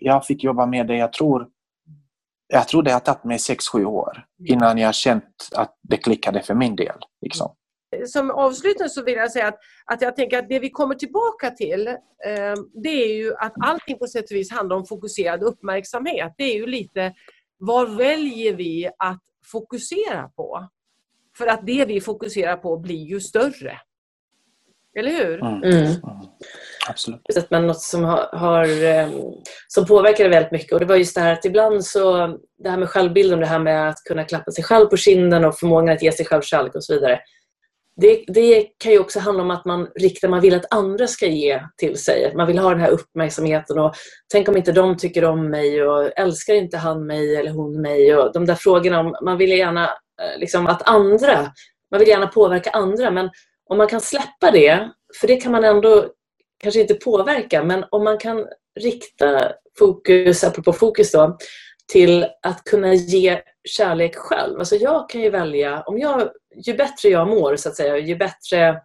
[0.00, 1.48] jag fick jobba med det, jag tror,
[2.48, 4.52] jag tror det har tagit mig 6-7 år mm.
[4.52, 6.96] innan jag känt att det klickade för min del.
[7.20, 7.54] Liksom.
[8.06, 11.50] Som avslutning så vill jag säga att, att jag tänker att det vi kommer tillbaka
[11.50, 16.34] till eh, det är ju att allting på sätt och vis handlar om fokuserad uppmärksamhet.
[16.36, 17.14] Det är ju lite
[17.58, 20.68] vad väljer vi att fokusera på?
[21.38, 23.78] För att det vi fokuserar på blir ju större.
[24.98, 25.40] Eller hur?
[25.40, 25.62] Mm.
[25.62, 25.92] Mm.
[26.88, 27.50] Absolut.
[27.50, 29.08] Men något som, har, har, eh,
[29.68, 30.72] som påverkade väldigt mycket.
[30.72, 32.26] Och det var just det här att ibland så,
[32.58, 35.58] det här med självbilden, det här med att kunna klappa sig själv på kinden och
[35.58, 37.20] förmågan att ge sig själv kärlek och så vidare.
[37.96, 41.26] Det, det, kan ju också handla om att man riktar, man vill att andra ska
[41.26, 42.32] ge till sig.
[42.36, 43.94] Man vill ha den här uppmärksamheten och
[44.32, 48.16] tänk om inte de tycker om mig och älskar inte han mig eller hon mig
[48.16, 49.00] och de där frågorna.
[49.00, 49.84] Om, man vill gärna
[50.22, 51.52] eh, liksom att andra,
[51.90, 53.30] man vill gärna påverka andra men
[53.70, 54.90] om man kan släppa det,
[55.20, 56.08] för det kan man ändå
[56.62, 58.46] kanske inte påverka, men om man kan
[58.80, 61.36] rikta fokus, apropå fokus då,
[61.92, 64.58] till att kunna ge kärlek själv.
[64.58, 66.30] Alltså jag kan ju välja, om jag,
[66.66, 68.80] ju bättre jag mår så att säga, ju bättre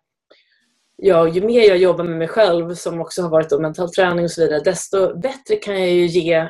[0.95, 4.31] jag, ju mer jag jobbar med mig själv som också har varit mental träning och
[4.31, 6.47] så vidare, desto bättre kan jag ju ge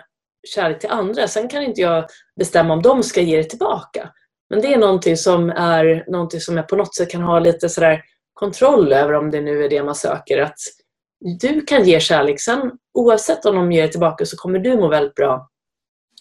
[0.48, 1.28] kärlek till andra.
[1.28, 2.06] Sen kan inte jag
[2.40, 4.10] bestämma om de ska ge det tillbaka.
[4.50, 7.70] Men det är någonting som är någonting som jag på något sätt kan ha lite
[7.70, 8.04] sådär
[8.38, 10.42] kontroll över om det nu är det man söker.
[10.42, 10.58] Att
[11.40, 12.42] du kan ge kärlek.
[12.42, 15.50] Sen oavsett om de ger det tillbaka så kommer du må väldigt bra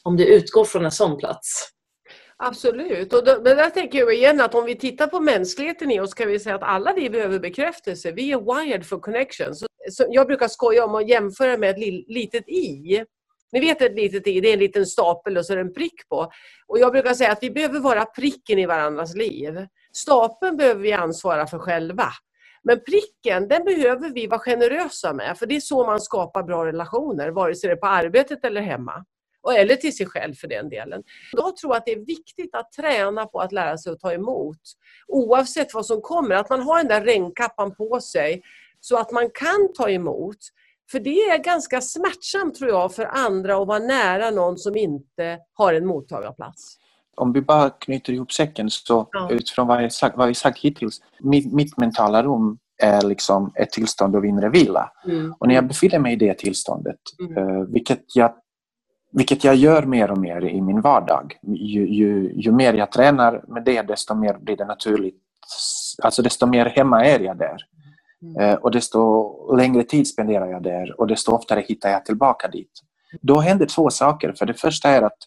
[0.04, 1.68] om du utgår från en sån plats.
[2.36, 3.12] Absolut.
[3.12, 6.14] Och då, men där tänker jag igen att om vi tittar på mänskligheten i oss
[6.14, 8.12] kan vi säga att alla vi behöver bekräftelse.
[8.12, 9.54] Vi är wired for connection.
[9.54, 13.04] Så, så jag brukar skoja om att jämföra med ett litet i.
[13.52, 15.74] Ni vet ett litet i, det är en liten stapel och så är det en
[15.74, 16.30] prick på.
[16.66, 19.66] Och jag brukar säga att vi behöver vara pricken i varandras liv.
[19.96, 22.08] Stapeln behöver vi ansvara för själva.
[22.62, 26.66] Men pricken, den behöver vi vara generösa med, för det är så man skapar bra
[26.66, 29.04] relationer, vare sig det är på arbetet eller hemma.
[29.56, 31.02] Eller till sig själv för den delen.
[31.32, 34.60] Jag tror att det är viktigt att träna på att lära sig att ta emot.
[35.08, 38.42] Oavsett vad som kommer, att man har den där regnkappan på sig
[38.80, 40.38] så att man kan ta emot.
[40.90, 45.38] För det är ganska smärtsamt tror jag för andra att vara nära någon som inte
[45.54, 46.78] har en mottagarplats
[47.16, 49.28] om vi bara knyter ihop säcken så ja.
[49.30, 51.00] utifrån vad, jag sagt, vad vi sagt hittills.
[51.20, 54.92] Mitt, mitt mentala rum är liksom ett tillstånd av inre vila.
[55.04, 55.34] Mm.
[55.38, 57.36] Och när jag befinner mig i det tillståndet, mm.
[57.38, 58.32] uh, vilket, jag,
[59.12, 61.38] vilket jag gör mer och mer i min vardag.
[61.42, 65.22] Ju, ju, ju mer jag tränar med det, desto mer blir det naturligt.
[66.02, 67.56] Alltså desto mer hemma är jag där.
[68.22, 68.50] Mm.
[68.50, 72.72] Uh, och desto längre tid spenderar jag där och desto oftare hittar jag tillbaka dit.
[73.20, 74.32] Då händer två saker.
[74.32, 75.18] För det första är att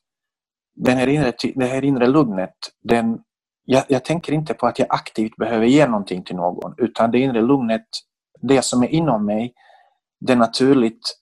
[0.79, 3.19] den här inre, det här inre lugnet, den,
[3.65, 7.19] jag, jag, tänker inte på att jag aktivt behöver ge någonting till någon, utan det
[7.19, 7.85] inre lugnet,
[8.41, 9.53] det som är inom mig,
[10.19, 11.15] det naturligt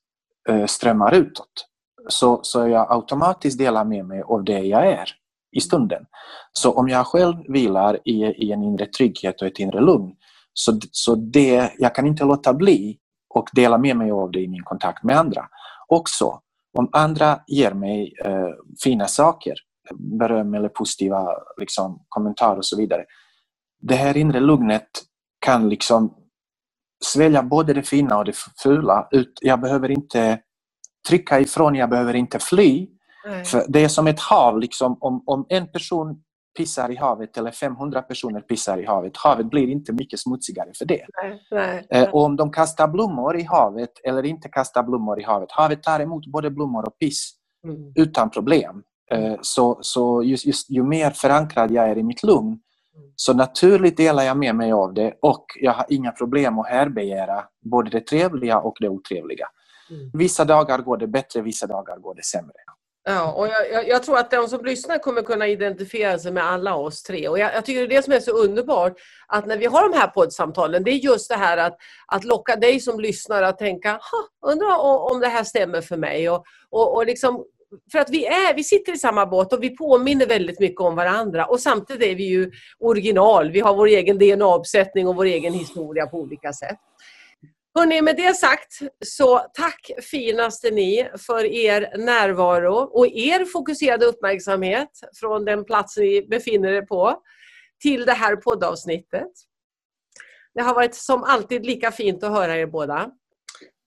[0.50, 1.68] eh, strömmar utåt.
[2.08, 5.10] Så, så jag automatiskt delar med mig av det jag är
[5.52, 6.06] i stunden.
[6.54, 10.16] Så om jag själv vilar i, i en inre trygghet och ett inre lugn,
[10.54, 12.98] så, så det, jag kan inte låta bli
[13.30, 15.46] och dela med mig av det i min kontakt med andra.
[15.88, 16.42] Också
[16.78, 18.50] om andra ger mig eh,
[18.84, 19.54] fina saker,
[20.20, 23.06] beröm eller positiva liksom, kommentarer och så vidare.
[23.82, 24.90] Det här inre lugnet
[25.40, 26.14] kan liksom
[27.06, 29.08] svälja både det fina och det fula.
[29.42, 30.40] Jag behöver inte
[31.08, 32.88] trycka ifrån, jag behöver inte fly.
[33.46, 34.60] För det är som ett hav.
[34.60, 36.22] Liksom, om, om en person
[36.58, 39.18] pissar i havet eller 500 personer pissar i havet.
[39.18, 41.06] Havet blir inte mycket smutsigare för det.
[41.24, 42.10] Nej, nej, eh, nej.
[42.14, 45.52] Och om de kastar blommor i havet eller inte kastar blommor i havet.
[45.52, 47.32] Havet tar emot både blommor och piss
[47.64, 47.92] mm.
[47.96, 48.84] utan problem.
[49.12, 52.60] Eh, så, så just, just, ju mer förankrad jag är i mitt lugn mm.
[53.16, 57.44] så naturligt delar jag med mig av det och jag har inga problem att härbegära
[57.72, 59.48] både det trevliga och det otrevliga.
[59.90, 60.12] Mm.
[60.14, 62.67] Vissa dagar går det bättre, vissa dagar går det sämre.
[63.10, 66.44] Ja, och jag, jag, jag, tror att de som lyssnar kommer kunna identifiera sig med
[66.44, 67.28] alla oss tre.
[67.28, 68.94] Och jag, jag, tycker det är det som är så underbart,
[69.28, 71.78] att när vi har de här poddsamtalen, det är just det här att,
[72.08, 74.00] att locka dig som lyssnar att tänka,
[74.46, 74.78] undrar
[75.12, 76.30] om det här stämmer för mig.
[76.30, 77.44] Och, och, och liksom,
[77.92, 80.96] för att vi, är, vi sitter i samma båt och vi påminner väldigt mycket om
[80.96, 83.52] varandra och samtidigt är vi ju original.
[83.52, 86.78] Vi har vår egen DNA-uppsättning och vår egen historia på olika sätt.
[87.78, 94.90] Hörrni, med det sagt så tack finaste ni för er närvaro och er fokuserade uppmärksamhet
[95.20, 97.22] från den plats ni befinner er på
[97.82, 99.32] till det här poddavsnittet.
[100.54, 103.12] Det har varit som alltid lika fint att höra er båda.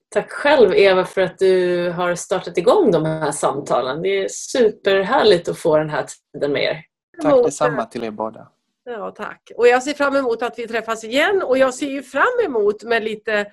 [0.09, 4.03] Tack själv Eva för att du har startat igång de här samtalen.
[4.03, 6.83] Det är superhärligt att få den här tiden med er.
[7.23, 8.49] Tack detsamma till er båda.
[8.85, 9.51] Ja, tack.
[9.57, 12.83] Och jag ser fram emot att vi träffas igen och jag ser ju fram emot
[12.83, 13.47] med lite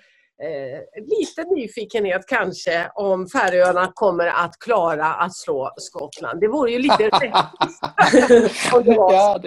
[0.44, 6.40] eh, lite nyfikenhet kanske om Färöarna kommer att klara att slå Skottland.
[6.40, 7.84] Det vore ju lite rättvist.
[8.98, 9.40] ja,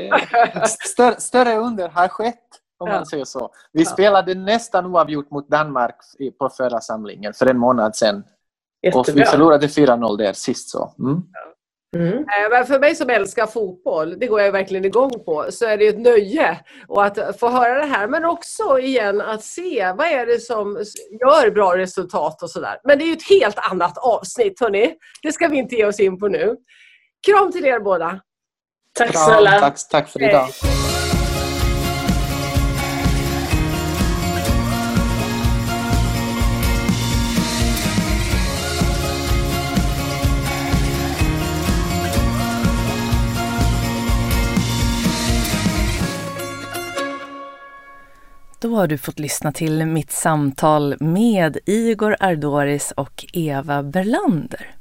[0.67, 2.37] större, större under har skett
[2.79, 2.95] om ja.
[2.95, 3.51] man säger så.
[3.73, 3.91] Vi ja.
[3.91, 5.97] spelade nästan oavgjort mot Danmark
[6.39, 8.25] på förra samlingen för en månad sedan.
[8.83, 9.01] Jättebra.
[9.01, 10.71] Och vi förlorade 4-0 där sist.
[10.71, 10.95] Så.
[10.99, 11.23] Mm.
[11.97, 12.13] Mm.
[12.13, 15.79] Eh, men för mig som älskar fotboll, det går jag verkligen igång på, så är
[15.79, 18.09] det ett nöje och att få höra det här.
[18.09, 20.85] Men också igen att se vad är det som
[21.21, 22.79] gör bra resultat och sådär.
[22.85, 24.95] Men det är ju ett helt annat avsnitt hörni.
[25.23, 26.57] Det ska vi inte ge oss in på nu.
[27.27, 28.21] Kram till er båda!
[28.99, 29.61] Tack snälla!
[29.61, 30.49] Tack, tack för idag!
[48.63, 54.75] Då har du fått lyssna till mitt samtal med Igor Ardoris och Eva Berlander.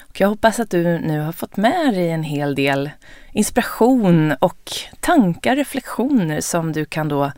[0.00, 2.90] Och jag hoppas att du nu har fått med dig en hel del
[3.32, 7.32] inspiration och tankar, reflektioner som du kan då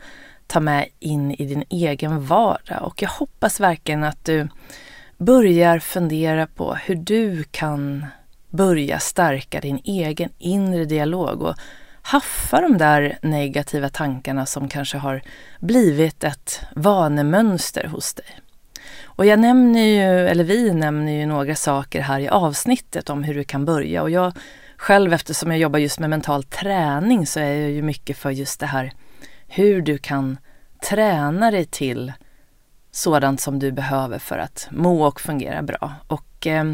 [0.47, 2.83] ta med in i din egen vardag.
[2.83, 4.47] Och jag hoppas verkligen att du
[5.17, 8.05] börjar fundera på hur du kan
[8.49, 11.55] börja stärka din egen inre dialog och
[12.03, 15.21] haffa de där negativa tankarna som kanske har
[15.59, 18.39] blivit ett vanemönster hos dig.
[19.03, 23.35] Och jag nämner ju, eller vi nämner ju några saker här i avsnittet om hur
[23.35, 24.33] du kan börja och jag
[24.77, 28.59] själv eftersom jag jobbar just med mental träning så är jag ju mycket för just
[28.59, 28.93] det här
[29.47, 30.37] hur du kan
[30.89, 32.13] träna dig till
[32.91, 35.93] sådant som du behöver för att må och fungera bra.
[36.07, 36.73] Och eh,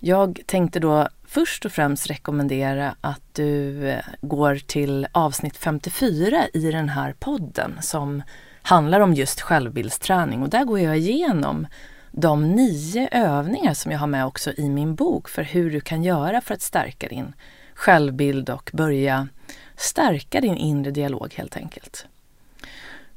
[0.00, 6.70] jag tänkte då först och främst rekommendera att du eh, går till avsnitt 54 i
[6.70, 8.22] den här podden som
[8.62, 11.66] handlar om just självbildsträning och där går jag igenom
[12.10, 16.02] de nio övningar som jag har med också i min bok för hur du kan
[16.02, 17.32] göra för att stärka din
[17.74, 19.28] självbild och börja
[19.76, 22.06] stärka din inre dialog helt enkelt.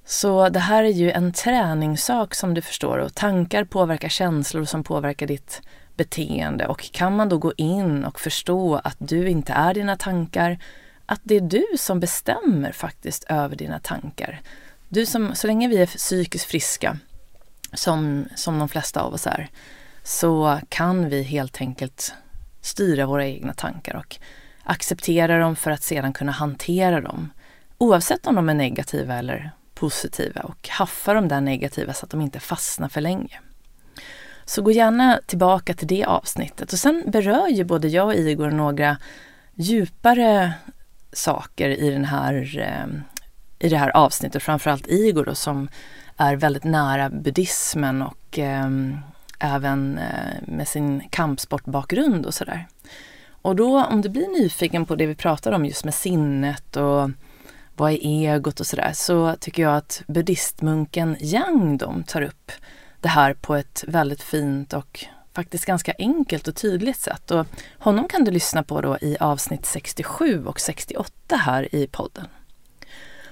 [0.05, 4.83] Så det här är ju en träningssak som du förstår och tankar påverkar känslor som
[4.83, 5.61] påverkar ditt
[5.99, 10.59] beteende och kan man då gå in och förstå att du inte är dina tankar,
[11.05, 14.41] att det är du som bestämmer faktiskt över dina tankar.
[14.89, 16.97] Du som, så länge vi är psykiskt friska,
[17.73, 19.49] som, som de flesta av oss är,
[20.03, 22.13] så kan vi helt enkelt
[22.61, 24.17] styra våra egna tankar och
[24.63, 27.31] acceptera dem för att sedan kunna hantera dem.
[27.77, 32.21] Oavsett om de är negativa eller positiva och haffa de där negativa så att de
[32.21, 33.39] inte fastnar för länge.
[34.49, 36.73] Så gå gärna tillbaka till det avsnittet.
[36.73, 38.97] Och sen berör ju både jag och Igor några
[39.55, 40.53] djupare
[41.13, 43.01] saker i, den här, eh,
[43.59, 44.43] i det här avsnittet.
[44.43, 45.69] Framförallt Igor då, som
[46.17, 48.69] är väldigt nära buddhismen och eh,
[49.39, 52.67] även eh, med sin kampsportbakgrund och sådär.
[53.41, 57.09] Och då om du blir nyfiken på det vi pratar om just med sinnet och
[57.75, 62.51] vad är egot och sådär så tycker jag att buddhistmunken Yang de tar upp
[63.01, 67.31] det här på ett väldigt fint och faktiskt ganska enkelt och tydligt sätt.
[67.31, 67.45] Och
[67.77, 72.27] honom kan du lyssna på då i avsnitt 67 och 68 här i podden.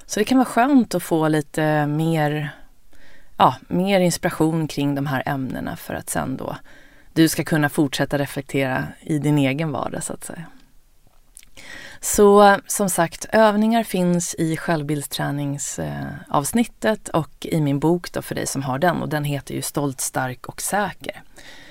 [0.05, 2.49] Så det kan vara skönt att få lite mer,
[3.37, 6.57] ja, mer inspiration kring de här ämnena för att sen då
[7.13, 10.45] du ska kunna fortsätta reflektera i din egen vardag så att säga.
[12.01, 18.63] Så som sagt, övningar finns i självbildsträningsavsnittet och i min bok då för dig som
[18.63, 21.23] har den och den heter ju Stolt, stark och säker.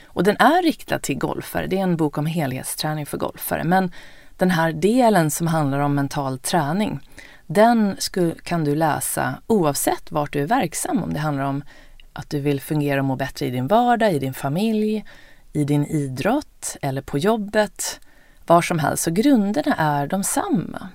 [0.06, 1.66] Och den är riktad till golfare.
[1.66, 3.64] Det är en bok om helhetsträning för golfare.
[3.64, 3.92] Men
[4.36, 7.00] den här delen som handlar om mental träning,
[7.46, 7.96] den
[8.42, 11.02] kan du läsa oavsett vart du är verksam.
[11.02, 11.64] Om det handlar om
[12.12, 15.04] att du vill fungera och må bättre i din vardag, i din familj,
[15.52, 18.00] i din idrott eller på jobbet
[18.46, 19.02] var som helst.
[19.02, 20.88] Så grunderna är de samma.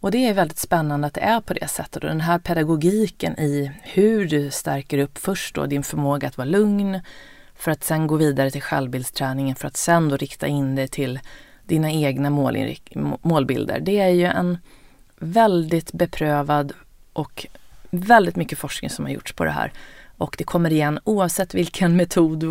[0.00, 2.04] Och det är väldigt spännande att det är på det sättet.
[2.04, 6.48] Och den här pedagogiken i hur du stärker upp först då din förmåga att vara
[6.48, 7.00] lugn
[7.54, 11.20] för att sen gå vidare till självbildsträningen för att sen då rikta in dig till
[11.64, 12.30] dina egna
[13.22, 13.80] målbilder.
[13.80, 14.58] Det är ju en
[15.18, 16.72] väldigt beprövad
[17.12, 17.46] och
[17.90, 19.72] väldigt mycket forskning som har gjorts på det här.
[20.18, 22.44] Och det kommer igen oavsett vilken metod,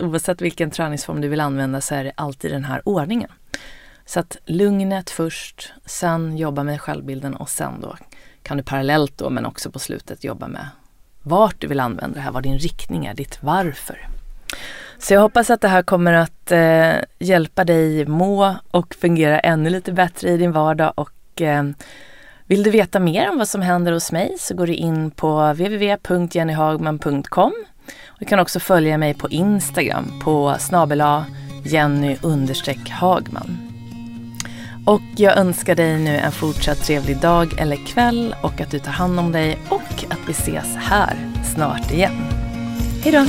[0.00, 3.30] oavsett vilken träningsform du vill använda så är det alltid den här ordningen.
[4.08, 7.96] Så att lugnet först, sen jobba med självbilden och sen då
[8.42, 10.68] kan du parallellt då men också på slutet jobba med
[11.22, 14.08] vart du vill använda det här, vad din riktning är, ditt varför.
[14.98, 19.70] Så jag hoppas att det här kommer att eh, hjälpa dig må och fungera ännu
[19.70, 21.64] lite bättre i din vardag och eh,
[22.46, 25.52] vill du veta mer om vad som händer hos mig så går du in på
[25.52, 27.52] www.jennyhagman.com.
[28.18, 31.26] Du kan också följa mig på Instagram på snabela
[31.64, 32.16] Jenny
[32.90, 33.67] Hagman.
[34.88, 38.92] Och jag önskar dig nu en fortsatt trevlig dag eller kväll och att du tar
[38.92, 41.16] hand om dig och att vi ses här
[41.54, 42.16] snart igen.
[43.04, 43.24] Hejdå!